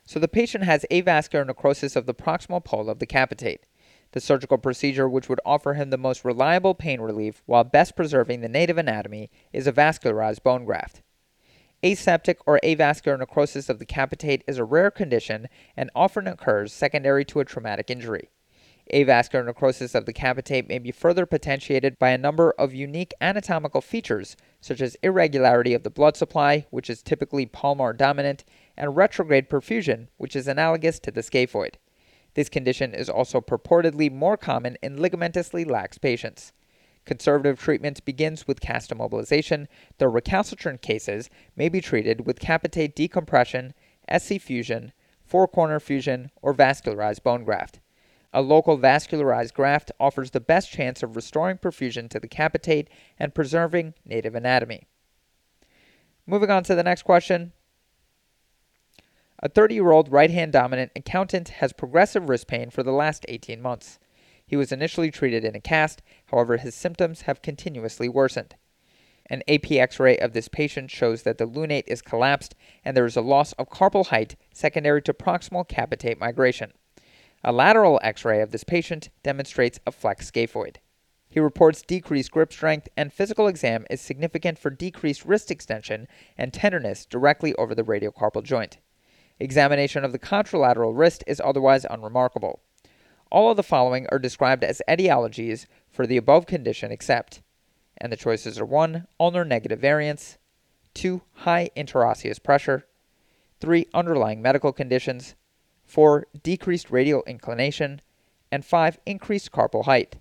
So 0.06 0.20
the 0.20 0.28
patient 0.28 0.64
has 0.64 0.86
avascular 0.90 1.46
necrosis 1.46 1.96
of 1.96 2.06
the 2.06 2.16
proximal 2.16 2.64
pole 2.64 2.90
of 2.90 3.00
the 3.00 3.06
capitate 3.06 3.66
the 4.12 4.20
surgical 4.20 4.58
procedure 4.58 5.08
which 5.08 5.30
would 5.30 5.42
offer 5.46 5.76
him 5.76 5.90
the 5.90 5.98
most 5.98 6.26
reliable 6.26 6.74
pain 6.74 7.00
relief 7.00 7.44
while 7.46 7.64
best 7.64 7.96
preserving 7.96 8.42
the 8.42 8.50
native 8.50 8.78
anatomy 8.78 9.30
is 9.54 9.68
a 9.68 9.74
vascularized 9.74 10.42
bone 10.44 10.66
graft. 10.66 11.02
Aseptic 11.82 12.40
or 12.46 12.60
avascular 12.62 13.18
necrosis 13.18 13.70
of 13.70 13.80
the 13.80 13.86
capitate 13.86 14.44
is 14.48 14.58
a 14.58 14.66
rare 14.66 14.92
condition 14.92 15.48
and 15.78 15.90
often 15.96 16.28
occurs 16.28 16.74
secondary 16.74 17.24
to 17.24 17.40
a 17.40 17.46
traumatic 17.46 17.90
injury. 17.90 18.30
Avascular 18.94 19.46
necrosis 19.46 19.96
of 19.96 20.06
the 20.06 20.12
capitate 20.12 20.68
may 20.68 20.80
be 20.80 20.92
further 20.92 21.26
potentiated 21.26 21.98
by 21.98 22.10
a 22.10 22.18
number 22.18 22.52
of 22.58 22.74
unique 22.74 23.14
anatomical 23.22 23.80
features, 23.80 24.36
such 24.60 24.82
as 24.82 24.98
irregularity 25.02 25.74
of 25.74 25.84
the 25.84 25.90
blood 25.90 26.18
supply, 26.18 26.66
which 26.70 26.90
is 26.90 27.02
typically 27.02 27.46
palmar 27.46 27.94
dominant, 27.94 28.44
and 28.76 28.98
retrograde 28.98 29.48
perfusion, 29.50 30.08
which 30.18 30.36
is 30.36 30.48
analogous 30.48 31.00
to 31.00 31.12
the 31.12 31.22
scaphoid. 31.22 31.76
This 32.34 32.50
condition 32.50 32.94
is 32.94 33.10
also 33.10 33.40
purportedly 33.40 34.12
more 34.12 34.38
common 34.38 34.78
in 34.82 34.98
ligamentously 34.98 35.64
lax 35.64 35.98
patients. 35.98 36.52
Conservative 37.06 37.60
treatment 37.60 38.04
begins 38.06 38.48
with 38.48 38.62
cast 38.62 38.92
immobilization, 38.92 39.68
though 39.98 40.08
recalcitrant 40.08 40.82
cases 40.82 41.30
may 41.56 41.70
be 41.70 41.82
treated 41.82 42.26
with 42.26 42.40
capitate 42.40 42.96
decompression, 42.96 43.74
SC 44.16 44.40
fusion, 44.40 44.92
four 45.24 45.48
corner 45.48 45.80
fusion, 45.80 46.32
or 46.42 46.54
vascularized 46.54 47.24
bone 47.24 47.44
graft. 47.44 47.80
A 48.32 48.42
local 48.42 48.78
vascularized 48.78 49.54
graft 49.54 49.92
offers 50.00 50.32
the 50.32 50.40
best 50.40 50.72
chance 50.72 51.02
of 51.02 51.16
restoring 51.16 51.58
perfusion 51.58 52.10
to 52.10 52.20
the 52.20 52.28
capitate 52.28 52.90
and 53.18 53.34
preserving 53.34 53.96
native 54.06 54.36
anatomy. 54.36 54.88
Moving 56.28 56.52
on 56.52 56.64
to 56.66 56.76
the 56.76 56.84
next 56.84 57.04
question. 57.04 57.54
A 59.42 59.50
30 59.50 59.74
year 59.74 59.92
old 59.92 60.12
right 60.12 60.30
hand 60.30 60.52
dominant 60.52 60.92
accountant 60.96 61.50
has 61.50 61.74
progressive 61.74 62.30
wrist 62.30 62.48
pain 62.48 62.70
for 62.70 62.84
the 62.84 62.92
last 62.92 63.26
18 63.28 63.62
months. 63.62 63.98
He 64.50 64.56
was 64.56 64.72
initially 64.72 65.12
treated 65.12 65.46
in 65.46 65.56
a 65.56 65.60
cast, 65.60 66.02
however, 66.26 66.58
his 66.58 66.74
symptoms 66.74 67.22
have 67.22 67.44
continuously 67.44 68.10
worsened. 68.10 68.56
An 69.28 69.44
AP 69.48 69.74
x 69.74 70.00
ray 70.00 70.18
of 70.18 70.34
this 70.34 70.48
patient 70.48 70.90
shows 70.90 71.22
that 71.22 71.38
the 71.38 71.46
lunate 71.46 71.84
is 71.86 72.02
collapsed 72.02 72.56
and 72.84 72.98
there 72.98 73.06
is 73.06 73.16
a 73.16 73.22
loss 73.22 73.54
of 73.54 73.70
carpal 73.70 74.08
height 74.08 74.36
secondary 74.52 75.04
to 75.04 75.14
proximal 75.14 75.68
capitate 75.68 76.20
migration. 76.20 76.74
A 77.44 77.52
lateral 77.52 78.00
x 78.02 78.26
ray 78.26 78.42
of 78.42 78.50
this 78.50 78.64
patient 78.64 79.10
demonstrates 79.22 79.80
a 79.86 79.92
flex 79.92 80.32
scaphoid. 80.32 80.78
He 81.30 81.40
reports 81.40 81.84
decreased 81.84 82.32
grip 82.32 82.52
strength, 82.52 82.90
and 82.98 83.14
physical 83.14 83.48
exam 83.48 83.86
is 83.92 84.02
significant 84.02 84.58
for 84.58 84.72
decreased 84.72 85.26
wrist 85.26 85.52
extension 85.52 86.08
and 86.40 86.52
tenderness 86.52 87.06
directly 87.06 87.54
over 87.54 87.76
the 87.76 87.84
radiocarpal 87.84 88.42
joint. 88.42 88.80
Examination 89.40 90.04
of 90.04 90.12
the 90.12 90.18
contralateral 90.18 90.98
wrist 90.98 91.24
is 91.28 91.40
otherwise 91.40 91.86
unremarkable. 91.88 92.62
All 93.32 93.52
of 93.52 93.58
the 93.58 93.64
following 93.64 94.08
are 94.12 94.20
described 94.20 94.64
as 94.64 94.82
etiologies 94.88 95.68
for 95.90 96.08
the 96.08 96.18
above 96.18 96.48
condition 96.48 96.92
except, 96.92 97.42
and 97.98 98.12
the 98.12 98.18
choices 98.18 98.60
are 98.60 98.66
1. 98.66 99.08
Ulnar 99.20 99.46
negative 99.46 99.80
variance, 99.80 100.38
2. 100.96 101.22
High 101.34 101.70
interosseous 101.76 102.42
pressure, 102.42 102.88
3. 103.60 103.88
Underlying 103.94 104.42
medical 104.42 104.74
conditions, 104.74 105.36
4. 105.86 106.28
Decreased 106.42 106.90
radial 106.90 107.24
inclination, 107.28 108.02
and 108.52 108.66
5. 108.66 109.00
Increased 109.06 109.52
carpal 109.52 109.86
height. 109.86 110.18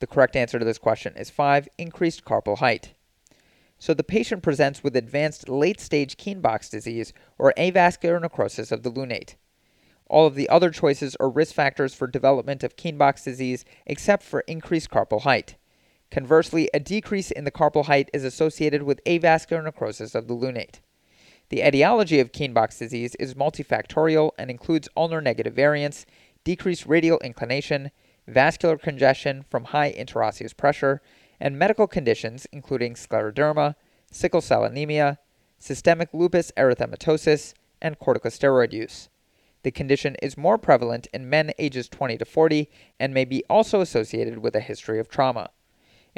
The 0.00 0.08
correct 0.08 0.34
answer 0.34 0.58
to 0.58 0.64
this 0.64 0.78
question 0.78 1.16
is 1.16 1.30
5. 1.30 1.68
Increased 1.78 2.24
carpal 2.24 2.58
height 2.58 2.94
so 3.78 3.94
the 3.94 4.04
patient 4.04 4.42
presents 4.42 4.82
with 4.82 4.96
advanced 4.96 5.48
late 5.48 5.80
stage 5.80 6.16
Kienbock's 6.16 6.68
disease 6.68 7.12
or 7.38 7.52
avascular 7.56 8.20
necrosis 8.20 8.72
of 8.72 8.82
the 8.82 8.90
lunate. 8.90 9.34
All 10.08 10.26
of 10.26 10.34
the 10.34 10.48
other 10.48 10.70
choices 10.70 11.16
are 11.16 11.30
risk 11.30 11.54
factors 11.54 11.94
for 11.94 12.06
development 12.06 12.62
of 12.62 12.76
Kienbock's 12.76 13.24
disease 13.24 13.64
except 13.86 14.22
for 14.22 14.40
increased 14.40 14.90
carpal 14.90 15.22
height. 15.22 15.56
Conversely, 16.10 16.68
a 16.72 16.80
decrease 16.80 17.30
in 17.30 17.44
the 17.44 17.50
carpal 17.50 17.86
height 17.86 18.10
is 18.12 18.24
associated 18.24 18.84
with 18.84 19.02
avascular 19.04 19.64
necrosis 19.64 20.14
of 20.14 20.28
the 20.28 20.34
lunate. 20.34 20.80
The 21.48 21.62
etiology 21.62 22.20
of 22.20 22.32
Kienbock's 22.32 22.78
disease 22.78 23.14
is 23.16 23.34
multifactorial 23.34 24.30
and 24.38 24.50
includes 24.50 24.88
ulnar 24.96 25.20
negative 25.20 25.54
variance, 25.54 26.06
decreased 26.44 26.86
radial 26.86 27.18
inclination, 27.18 27.90
vascular 28.26 28.78
congestion 28.78 29.44
from 29.50 29.64
high 29.64 29.92
interosseous 29.92 30.56
pressure, 30.56 31.02
and 31.44 31.58
medical 31.58 31.86
conditions 31.86 32.46
including 32.52 32.94
scleroderma, 32.94 33.74
sickle 34.10 34.40
cell 34.40 34.64
anemia, 34.64 35.18
systemic 35.58 36.08
lupus 36.14 36.50
erythematosus, 36.56 37.52
and 37.82 37.98
corticosteroid 37.98 38.72
use. 38.72 39.10
The 39.62 39.70
condition 39.70 40.16
is 40.22 40.38
more 40.38 40.56
prevalent 40.56 41.06
in 41.12 41.28
men 41.28 41.52
ages 41.58 41.86
20 41.88 42.16
to 42.16 42.24
40 42.24 42.70
and 42.98 43.12
may 43.12 43.26
be 43.26 43.44
also 43.50 43.82
associated 43.82 44.38
with 44.38 44.56
a 44.56 44.60
history 44.60 44.98
of 44.98 45.10
trauma. 45.10 45.50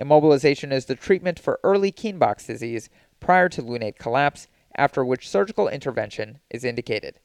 Immobilization 0.01 0.73
is 0.73 0.85
the 0.85 0.95
treatment 0.95 1.41
for 1.41 1.59
early 1.65 1.91
Kienbock's 1.91 2.47
disease 2.47 2.89
prior 3.19 3.49
to 3.49 3.63
lunate 3.63 3.99
collapse, 3.99 4.47
after 4.77 5.05
which 5.05 5.29
surgical 5.29 5.69
intervention 5.69 6.39
is 6.51 6.65
indicated. 6.65 7.19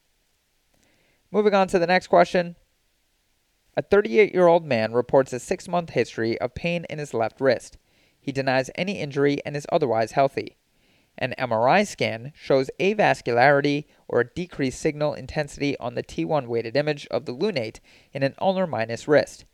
Moving 1.30 1.54
on 1.54 1.68
to 1.68 1.78
the 1.78 1.88
next 1.88 2.08
question. 2.08 2.56
A 3.78 3.84
38 3.84 4.34
year 4.34 4.48
old 4.48 4.66
man 4.66 4.92
reports 4.92 5.34
a 5.34 5.40
six 5.40 5.68
month 5.68 5.92
history 5.92 6.40
of 6.42 6.56
pain 6.56 6.86
in 6.90 6.98
his 6.98 7.14
left 7.14 7.40
wrist. 7.40 7.78
He 8.22 8.32
denies 8.32 8.70
any 8.76 9.00
injury 9.00 9.40
and 9.46 9.58
is 9.58 9.66
otherwise 9.72 10.12
healthy. 10.12 10.56
An 11.18 11.34
MRI 11.38 11.86
scan 11.86 12.32
shows 12.36 12.70
avascularity 12.80 13.86
or 14.08 14.22
a 14.22 14.28
decreased 14.28 14.80
signal 14.80 15.14
intensity 15.14 15.78
on 15.78 15.96
the 15.96 16.04
T1 16.04 16.48
weighted 16.48 16.78
image 16.78 17.08
of 17.08 17.26
the 17.26 17.36
lunate 17.36 17.80
in 18.14 18.24
an 18.24 18.36
ulnar 18.40 18.68
minus 18.68 19.08
wrist. 19.08 19.46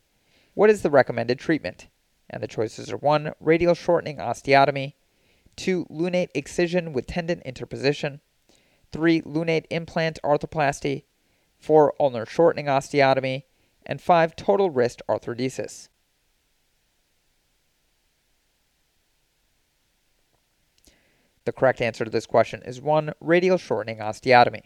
What 0.53 0.69
is 0.69 0.81
the 0.81 0.89
recommended 0.89 1.39
treatment? 1.39 1.87
And 2.29 2.43
the 2.43 2.47
choices 2.47 2.91
are 2.91 2.97
1. 2.97 3.33
Radial 3.39 3.73
shortening 3.73 4.17
osteotomy, 4.17 4.93
2. 5.55 5.85
Lunate 5.85 6.29
excision 6.35 6.93
with 6.93 7.07
tendon 7.07 7.41
interposition, 7.41 8.21
3. 8.91 9.21
Lunate 9.21 9.65
implant 9.69 10.19
arthroplasty, 10.23 11.05
4. 11.59 11.93
Ulnar 11.99 12.25
shortening 12.25 12.65
osteotomy, 12.65 13.43
and 13.85 14.01
5. 14.01 14.35
Total 14.35 14.69
wrist 14.69 15.01
arthrodesis. 15.07 15.89
The 21.47 21.53
correct 21.53 21.79
answer 21.79 22.03
to 22.03 22.11
this 22.11 22.25
question 22.25 22.61
is 22.65 22.81
1. 22.81 23.13
Radial 23.21 23.57
shortening 23.57 23.99
osteotomy. 23.99 24.63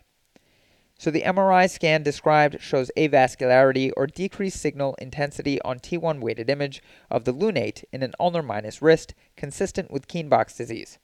So 0.98 1.12
the 1.12 1.22
MRI 1.22 1.70
scan 1.70 2.02
described 2.02 2.60
shows 2.60 2.90
avascularity 2.98 3.92
or 3.96 4.08
decreased 4.08 4.60
signal 4.60 4.96
intensity 4.96 5.62
on 5.62 5.78
T1 5.78 6.22
weighted 6.22 6.50
image 6.50 6.82
of 7.12 7.26
the 7.26 7.36
lunate 7.36 7.84
in 7.92 8.02
an 8.02 8.16
ulnar 8.20 8.42
minus 8.42 8.82
wrist 8.82 9.14
consistent 9.38 9.92
with 9.92 10.08
Kienbock's 10.08 10.58
disease. 10.58 10.98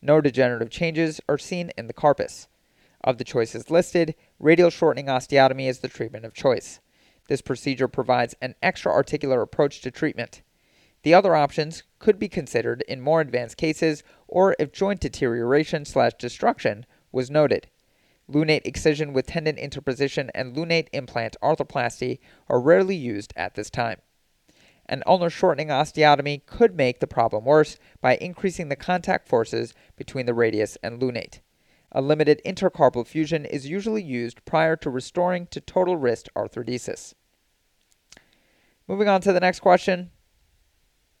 No 0.00 0.22
degenerative 0.22 0.70
changes 0.70 1.20
are 1.28 1.36
seen 1.36 1.72
in 1.76 1.88
the 1.88 1.92
carpus. 1.92 2.48
Of 3.04 3.18
the 3.18 3.24
choices 3.24 3.68
listed, 3.68 4.14
radial 4.38 4.70
shortening 4.70 5.08
osteotomy 5.08 5.68
is 5.68 5.80
the 5.80 5.88
treatment 5.88 6.24
of 6.24 6.32
choice. 6.32 6.80
This 7.28 7.42
procedure 7.42 7.86
provides 7.86 8.34
an 8.40 8.54
extra 8.62 8.90
articular 8.90 9.42
approach 9.42 9.82
to 9.82 9.90
treatment. 9.90 10.40
The 11.02 11.14
other 11.14 11.36
options 11.36 11.84
could 11.98 12.18
be 12.18 12.28
considered 12.28 12.82
in 12.88 13.00
more 13.00 13.20
advanced 13.20 13.56
cases 13.56 14.02
or 14.28 14.54
if 14.58 14.72
joint 14.72 15.00
deterioration 15.00 15.84
slash 15.84 16.12
destruction 16.18 16.86
was 17.10 17.30
noted. 17.30 17.66
Lunate 18.30 18.66
excision 18.66 19.12
with 19.12 19.26
tendon 19.26 19.56
interposition 19.56 20.30
and 20.34 20.54
lunate 20.54 20.88
implant 20.92 21.36
arthroplasty 21.42 22.18
are 22.48 22.60
rarely 22.60 22.94
used 22.94 23.32
at 23.36 23.54
this 23.54 23.70
time. 23.70 24.00
An 24.86 25.02
ulnar 25.06 25.30
shortening 25.30 25.68
osteotomy 25.68 26.44
could 26.46 26.74
make 26.74 27.00
the 27.00 27.06
problem 27.06 27.44
worse 27.44 27.78
by 28.00 28.16
increasing 28.16 28.68
the 28.68 28.76
contact 28.76 29.28
forces 29.28 29.74
between 29.96 30.26
the 30.26 30.34
radius 30.34 30.76
and 30.82 31.00
lunate. 31.00 31.40
A 31.92 32.02
limited 32.02 32.42
intercarpal 32.44 33.06
fusion 33.06 33.46
is 33.46 33.68
usually 33.68 34.02
used 34.02 34.44
prior 34.44 34.76
to 34.76 34.90
restoring 34.90 35.46
to 35.48 35.60
total 35.60 35.96
wrist 35.96 36.28
arthrodesis. 36.36 37.14
Moving 38.86 39.08
on 39.08 39.20
to 39.22 39.32
the 39.32 39.40
next 39.40 39.60
question. 39.60 40.10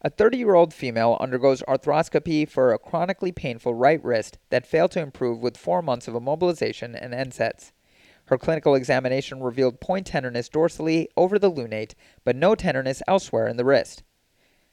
A 0.00 0.10
30 0.10 0.38
year 0.38 0.54
old 0.54 0.72
female 0.72 1.16
undergoes 1.18 1.60
arthroscopy 1.66 2.48
for 2.48 2.72
a 2.72 2.78
chronically 2.78 3.32
painful 3.32 3.74
right 3.74 4.02
wrist 4.04 4.38
that 4.50 4.64
failed 4.64 4.92
to 4.92 5.00
improve 5.00 5.40
with 5.40 5.56
four 5.56 5.82
months 5.82 6.06
of 6.06 6.14
immobilization 6.14 6.96
and 7.00 7.12
NSAIDs. 7.12 7.72
Her 8.26 8.38
clinical 8.38 8.76
examination 8.76 9.42
revealed 9.42 9.80
point 9.80 10.06
tenderness 10.06 10.48
dorsally 10.48 11.06
over 11.16 11.36
the 11.36 11.50
lunate, 11.50 11.94
but 12.24 12.36
no 12.36 12.54
tenderness 12.54 13.02
elsewhere 13.08 13.48
in 13.48 13.56
the 13.56 13.64
wrist. 13.64 14.04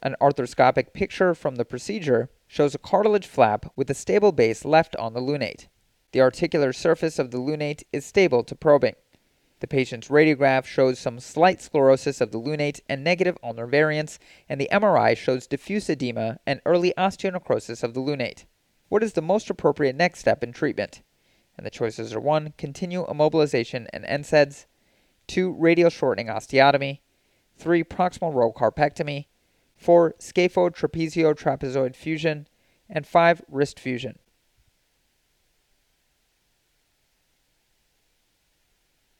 An 0.03 0.15
arthroscopic 0.21 0.93
picture 0.93 1.33
from 1.33 1.55
the 1.55 1.65
procedure 1.65 2.29
shows 2.45 2.75
a 2.75 2.79
cartilage 2.79 3.25
flap 3.25 3.65
with 3.75 3.89
a 3.89 3.95
stable 3.95 4.31
base 4.31 4.63
left 4.63 4.95
on 4.97 5.13
the 5.13 5.21
lunate. 5.21 5.69
The 6.11 6.21
articular 6.21 6.71
surface 6.71 7.17
of 7.17 7.31
the 7.31 7.39
lunate 7.39 7.81
is 7.91 8.05
stable 8.05 8.43
to 8.43 8.55
probing. 8.55 8.93
The 9.61 9.67
patient's 9.67 10.09
radiograph 10.09 10.65
shows 10.65 10.99
some 10.99 11.19
slight 11.19 11.61
sclerosis 11.61 12.19
of 12.19 12.31
the 12.31 12.39
lunate 12.39 12.81
and 12.89 13.03
negative 13.03 13.37
ulnar 13.41 13.67
variance, 13.67 14.19
and 14.49 14.59
the 14.59 14.69
MRI 14.71 15.15
shows 15.15 15.47
diffuse 15.47 15.89
edema 15.89 16.39
and 16.45 16.59
early 16.65 16.93
osteonecrosis 16.97 17.81
of 17.81 17.93
the 17.93 18.01
lunate. 18.01 18.45
What 18.89 19.01
is 19.01 19.13
the 19.13 19.21
most 19.21 19.49
appropriate 19.49 19.95
next 19.95 20.19
step 20.19 20.43
in 20.43 20.51
treatment? 20.51 21.01
And 21.57 21.65
the 21.65 21.71
choices 21.71 22.13
are 22.13 22.19
1. 22.19 22.53
Continue 22.57 23.05
immobilization 23.07 23.87
and 23.93 24.03
NSAIDs, 24.03 24.65
2. 25.27 25.53
Radial 25.53 25.89
shortening 25.89 26.27
osteotomy, 26.27 26.99
3. 27.57 27.83
Proximal 27.85 28.33
row 28.33 28.51
carpectomy, 28.51 29.27
4. 29.77 30.15
Scapho 30.19 30.69
trapezoid 30.69 31.95
fusion, 31.95 32.47
and 32.89 33.07
5. 33.07 33.41
Wrist 33.49 33.79
fusion. 33.79 34.19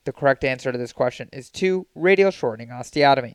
The 0.06 0.14
correct 0.14 0.44
answer 0.44 0.72
to 0.72 0.78
this 0.78 0.94
question 0.94 1.30
is 1.34 1.50
2. 1.50 1.88
Radial 1.96 2.30
shortening 2.30 2.70
osteotomy. 2.70 3.34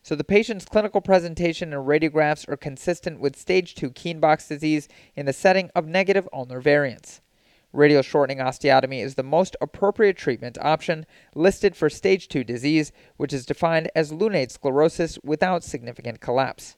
So 0.00 0.14
the 0.14 0.24
patient's 0.24 0.64
clinical 0.64 1.00
presentation 1.00 1.72
and 1.72 1.86
radiographs 1.86 2.48
are 2.48 2.56
consistent 2.56 3.20
with 3.20 3.36
stage 3.36 3.74
2 3.74 3.90
Kienbock's 3.90 4.48
disease 4.48 4.88
in 5.16 5.26
the 5.26 5.32
setting 5.32 5.70
of 5.74 5.86
negative 5.86 6.28
ulnar 6.32 6.60
variance. 6.60 7.20
Radial 7.72 8.02
shortening 8.02 8.38
osteotomy 8.38 9.02
is 9.02 9.16
the 9.16 9.22
most 9.24 9.56
appropriate 9.60 10.16
treatment 10.16 10.56
option 10.60 11.04
listed 11.34 11.74
for 11.74 11.90
stage 11.90 12.28
2 12.28 12.44
disease, 12.44 12.92
which 13.16 13.32
is 13.32 13.46
defined 13.46 13.90
as 13.94 14.12
lunate 14.12 14.52
sclerosis 14.52 15.18
without 15.24 15.64
significant 15.64 16.20
collapse. 16.20 16.76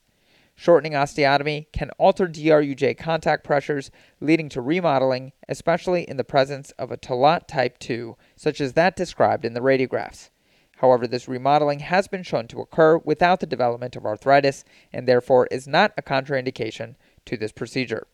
Shortening 0.56 0.92
osteotomy 0.92 1.66
can 1.72 1.90
alter 1.98 2.28
DRUJ 2.28 2.96
contact 2.96 3.42
pressures, 3.42 3.90
leading 4.20 4.48
to 4.50 4.60
remodeling, 4.60 5.32
especially 5.48 6.08
in 6.08 6.16
the 6.16 6.24
presence 6.24 6.70
of 6.72 6.92
a 6.92 6.96
Tolat 6.96 7.48
type 7.48 7.78
2, 7.78 8.16
such 8.36 8.60
as 8.60 8.74
that 8.74 8.94
described 8.94 9.44
in 9.44 9.54
the 9.54 9.60
radiographs. 9.60 10.30
However, 10.78 11.06
this 11.06 11.28
remodeling 11.28 11.80
has 11.80 12.08
been 12.08 12.22
shown 12.22 12.46
to 12.48 12.60
occur 12.60 12.98
without 12.98 13.40
the 13.40 13.46
development 13.46 13.96
of 13.96 14.06
arthritis 14.06 14.64
and 14.92 15.08
therefore 15.08 15.48
is 15.50 15.66
not 15.66 15.92
a 15.96 16.02
contraindication 16.02 16.94
to 17.26 17.36
this 17.36 17.52
procedure. 17.52 18.06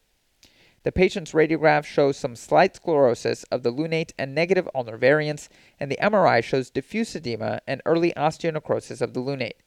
The 0.82 0.92
patient's 0.92 1.32
radiograph 1.32 1.84
shows 1.84 2.16
some 2.16 2.36
slight 2.36 2.76
sclerosis 2.76 3.44
of 3.44 3.62
the 3.62 3.72
lunate 3.72 4.12
and 4.18 4.34
negative 4.34 4.68
ulnar 4.74 4.96
variants, 4.96 5.50
and 5.78 5.90
the 5.90 5.98
MRI 6.00 6.42
shows 6.42 6.70
diffuse 6.70 7.14
edema 7.14 7.60
and 7.66 7.82
early 7.84 8.12
osteonecrosis 8.16 9.02
of 9.02 9.12
the 9.12 9.20
lunate. 9.20 9.60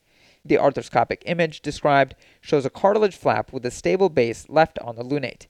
The 0.45 0.55
arthroscopic 0.55 1.21
image 1.25 1.61
described 1.61 2.15
shows 2.41 2.65
a 2.65 2.69
cartilage 2.69 3.15
flap 3.15 3.53
with 3.53 3.65
a 3.65 3.71
stable 3.71 4.09
base 4.09 4.49
left 4.49 4.77
on 4.79 4.97
the 4.97 5.03
lunate. 5.03 5.47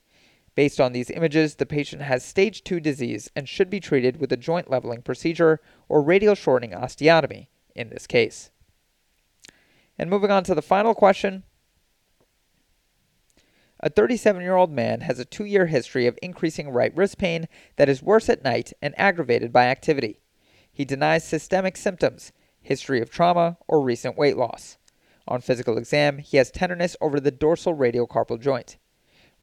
Based 0.56 0.80
on 0.80 0.94
these 0.94 1.10
images, 1.10 1.56
the 1.56 1.66
patient 1.66 2.04
has 2.04 2.24
stage 2.24 2.64
2 2.64 2.80
disease 2.80 3.32
and 3.36 3.50
should 3.50 3.72
be 3.72 3.80
treated 3.80 4.18
with 4.18 4.32
a 4.32 4.38
joint 4.38 4.70
leveling 4.70 5.02
procedure 5.02 5.60
or 5.90 6.04
radial 6.04 6.36
shortening 6.36 6.72
osteotomy 6.78 7.48
in 7.76 7.90
this 7.90 8.06
case. 8.06 8.52
And 9.98 10.12
moving 10.12 10.30
on 10.30 10.44
to 10.44 10.54
the 10.54 10.62
final 10.62 10.94
question. 10.94 11.44
A 13.80 13.90
37 13.90 14.42
year 14.42 14.56
old 14.56 14.72
man 14.72 15.02
has 15.02 15.20
a 15.20 15.26
two 15.26 15.46
year 15.46 15.66
history 15.66 16.06
of 16.06 16.20
increasing 16.22 16.70
right 16.70 16.96
wrist 16.96 17.18
pain 17.18 17.48
that 17.76 17.90
is 17.90 18.04
worse 18.04 18.30
at 18.30 18.44
night 18.44 18.74
and 18.82 18.94
aggravated 18.98 19.52
by 19.52 19.66
activity. 19.66 20.22
He 20.72 20.86
denies 20.86 21.24
systemic 21.24 21.78
symptoms, 21.78 22.32
history 22.62 23.02
of 23.02 23.10
trauma, 23.10 23.58
or 23.68 23.82
recent 23.82 24.18
weight 24.18 24.38
loss. 24.38 24.78
On 25.28 25.40
physical 25.42 25.78
exam, 25.78 26.18
he 26.18 26.38
has 26.38 26.52
tenderness 26.52 26.96
over 27.00 27.20
the 27.20 27.32
dorsal 27.32 27.76
radiocarpal 27.76 28.40
joint. 28.40 28.78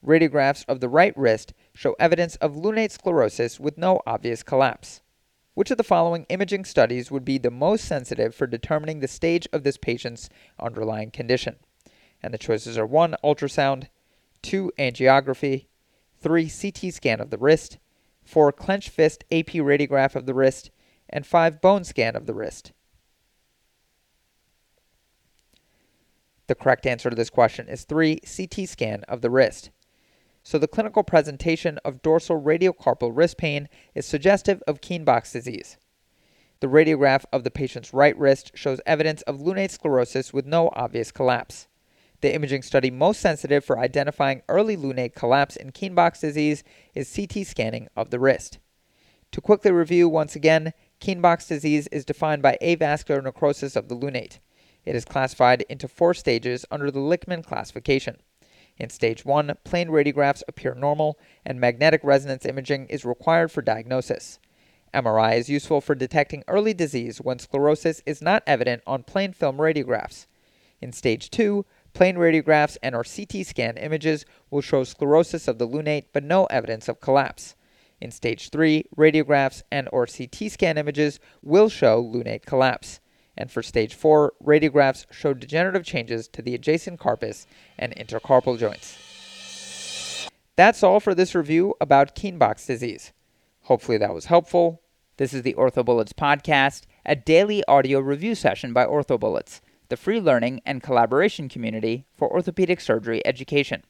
Radiographs 0.05 0.65
of 0.69 0.81
the 0.81 0.89
right 0.89 1.17
wrist 1.17 1.53
show 1.75 1.95
evidence 1.99 2.37
of 2.37 2.55
lunate 2.55 2.91
sclerosis 2.91 3.59
with 3.59 3.79
no 3.79 4.01
obvious 4.07 4.43
collapse. 4.43 5.01
Which 5.55 5.71
of 5.71 5.79
the 5.79 5.85
following 5.85 6.27
imaging 6.29 6.65
studies 6.65 7.11
would 7.11 7.25
be 7.25 7.39
the 7.39 7.51
most 7.51 7.85
sensitive 7.85 8.35
for 8.35 8.47
determining 8.47 9.01
the 9.01 9.09
stage 9.09 9.49
of 9.53 9.63
this 9.63 9.77
patient's 9.77 10.29
underlying 10.59 11.11
condition? 11.11 11.57
And 12.23 12.33
the 12.33 12.39
choices 12.39 12.79
are 12.79 12.87
1. 12.87 13.17
Ultrasound, 13.25 13.89
2. 14.43 14.73
Angiography, 14.79 15.67
3. 16.21 16.51
CT 16.51 16.95
scan 16.95 17.21
of 17.21 17.31
the 17.31 17.39
wrist, 17.39 17.79
4. 18.25 18.53
Clenched 18.53 18.91
fist 18.91 19.25
AP 19.33 19.49
radiograph 19.49 20.15
of 20.15 20.27
the 20.27 20.35
wrist, 20.35 20.71
and 21.09 21.27
5. 21.27 21.61
Bone 21.61 21.85
scan 21.85 22.17
of 22.17 22.27
the 22.27 22.35
wrist. 22.35 22.73
The 26.51 26.57
correct 26.57 26.85
answer 26.85 27.09
to 27.09 27.15
this 27.15 27.31
question 27.31 27.69
is 27.69 27.85
3 27.85 28.19
CT 28.23 28.69
scan 28.69 29.05
of 29.05 29.21
the 29.21 29.31
wrist. 29.31 29.71
So 30.43 30.59
the 30.59 30.67
clinical 30.67 31.05
presentation 31.05 31.79
of 31.85 32.03
dorsal 32.03 32.43
radiocarpal 32.43 33.13
wrist 33.15 33.37
pain 33.37 33.69
is 33.95 34.05
suggestive 34.05 34.61
of 34.67 34.81
Kienbock's 34.81 35.31
disease. 35.31 35.77
The 36.59 36.67
radiograph 36.67 37.25
of 37.33 37.45
the 37.45 37.53
patient's 37.53 37.95
right 37.95 38.19
wrist 38.19 38.51
shows 38.57 38.81
evidence 38.85 39.23
of 39.23 39.39
lunate 39.39 39.71
sclerosis 39.71 40.33
with 40.33 40.45
no 40.45 40.71
obvious 40.73 41.13
collapse. 41.13 41.69
The 42.21 42.35
imaging 42.35 42.63
study 42.63 42.91
most 42.91 43.21
sensitive 43.21 43.65
for 43.65 43.79
identifying 43.79 44.43
early 44.49 44.77
lunate 44.77 45.15
collapse 45.15 45.55
in 45.55 45.71
Kienbock's 45.71 46.19
disease 46.19 46.65
is 46.97 47.15
CT 47.15 47.47
scanning 47.47 47.87
of 47.95 48.11
the 48.11 48.19
wrist. 48.19 48.59
To 49.31 49.41
quickly 49.41 49.71
review 49.71 50.09
once 50.09 50.35
again, 50.35 50.73
Kienbock's 51.01 51.47
disease 51.47 51.87
is 51.93 52.05
defined 52.05 52.43
by 52.43 52.59
avascular 52.61 53.23
necrosis 53.23 53.77
of 53.77 53.87
the 53.87 53.97
lunate. 53.97 54.41
It 54.85 54.97
is 54.97 55.05
classified 55.05 55.63
into 55.69 55.89
four 55.89 56.15
stages 56.15 56.65
under 56.71 56.91
the 56.91 57.01
Lichtman 57.01 57.45
classification. 57.45 58.17
In 58.79 58.89
stage 58.89 59.27
1, 59.27 59.53
plain 59.63 59.89
radiographs 59.89 60.43
appear 60.49 60.75
normal, 60.75 61.19
and 61.45 61.61
magnetic 61.61 62.01
resonance 62.03 62.47
imaging 62.47 62.87
is 62.87 63.05
required 63.05 63.53
for 63.53 63.61
diagnosis. 63.61 64.39
MRI 64.95 65.37
is 65.37 65.51
useful 65.51 65.81
for 65.81 65.95
detecting 65.95 66.43
early 66.49 66.73
disease 66.73 67.21
when 67.21 67.39
sclerosis 67.39 68.03
is 68.07 68.23
not 68.23 68.43
evident 68.47 68.83
on 68.87 69.03
plain 69.03 69.33
film 69.33 69.59
radiographs. 69.59 70.27
In 70.81 70.93
stage 70.93 71.31
2, 71.31 71.65
plain 71.93 72.17
radiographs 72.17 72.79
and 72.83 72.95
or 72.95 73.05
CT 73.05 73.47
scan 73.47 73.77
images 73.77 74.25
will 74.51 74.63
show 74.63 74.83
sclerosis 74.83 75.47
of 75.47 75.59
the 75.59 75.69
lunate 75.69 76.07
but 76.13 76.25
no 76.25 76.47
evidence 76.47 76.89
of 76.89 77.01
collapse. 77.01 77.55
In 78.01 78.11
stage 78.11 78.49
3, 78.49 78.87
radiographs 78.97 79.63
and 79.71 79.89
or 79.93 80.07
CT 80.07 80.51
scan 80.51 80.79
images 80.79 81.21
will 81.43 81.69
show 81.69 82.03
lunate 82.03 82.47
collapse. 82.47 83.01
And 83.41 83.51
for 83.51 83.63
stage 83.63 83.95
4, 83.95 84.35
radiographs 84.45 85.11
show 85.11 85.33
degenerative 85.33 85.83
changes 85.83 86.29
to 86.29 86.43
the 86.43 86.55
adjacent 86.55 87.01
carpus 87.01 87.47
and 87.79 87.97
intercarpal 87.97 88.59
joints. 88.59 90.29
That's 90.57 90.83
all 90.83 91.01
for 91.01 91.15
this 91.15 91.35
review 91.35 91.75
about 91.81 92.15
Kienbock's 92.15 92.67
disease. 92.67 93.15
Hopefully 93.63 93.97
that 93.97 94.13
was 94.13 94.27
helpful. 94.27 94.83
This 95.17 95.33
is 95.33 95.41
the 95.41 95.55
OrthoBullets 95.55 96.13
podcast, 96.13 96.83
a 97.07 97.17
daily 97.17 97.65
audio 97.65 97.99
review 98.01 98.35
session 98.35 98.75
by 98.75 98.85
OrthoBullets, 98.85 99.63
the 99.89 99.97
free 99.97 100.21
learning 100.21 100.61
and 100.67 100.83
collaboration 100.83 101.49
community 101.49 102.05
for 102.13 102.31
orthopedic 102.31 102.79
surgery 102.79 103.27
education. 103.27 103.85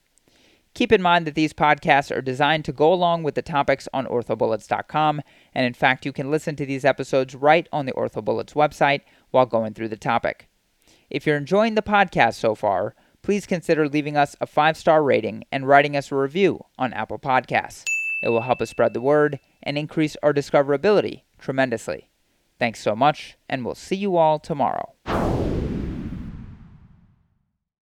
Keep 0.73 0.93
in 0.93 1.01
mind 1.01 1.27
that 1.27 1.35
these 1.35 1.51
podcasts 1.51 2.15
are 2.15 2.21
designed 2.21 2.63
to 2.63 2.71
go 2.71 2.93
along 2.93 3.23
with 3.23 3.35
the 3.35 3.41
topics 3.41 3.89
on 3.93 4.05
orthobullets.com, 4.05 5.21
and 5.53 5.65
in 5.65 5.73
fact, 5.73 6.05
you 6.05 6.13
can 6.13 6.31
listen 6.31 6.55
to 6.55 6.65
these 6.65 6.85
episodes 6.85 7.35
right 7.35 7.67
on 7.73 7.85
the 7.85 7.91
OrthoBullets 7.91 8.53
website 8.53 9.01
while 9.31 9.45
going 9.45 9.73
through 9.73 9.89
the 9.89 9.97
topic. 9.97 10.47
If 11.09 11.25
you're 11.25 11.37
enjoying 11.37 11.75
the 11.75 11.81
podcast 11.81 12.35
so 12.35 12.55
far, 12.55 12.95
please 13.21 13.45
consider 13.45 13.87
leaving 13.87 14.15
us 14.15 14.35
a 14.39 14.47
five 14.47 14.77
star 14.77 15.03
rating 15.03 15.43
and 15.51 15.67
writing 15.67 15.95
us 15.95 16.11
a 16.11 16.15
review 16.15 16.65
on 16.77 16.93
Apple 16.93 17.19
Podcasts. 17.19 17.83
It 18.23 18.29
will 18.29 18.41
help 18.41 18.61
us 18.61 18.69
spread 18.69 18.93
the 18.93 19.01
word 19.01 19.39
and 19.63 19.77
increase 19.77 20.15
our 20.21 20.33
discoverability 20.33 21.23
tremendously. 21.39 22.09
Thanks 22.59 22.79
so 22.79 22.95
much, 22.95 23.37
and 23.49 23.65
we'll 23.65 23.75
see 23.75 23.95
you 23.95 24.17
all 24.17 24.37
tomorrow. 24.37 24.93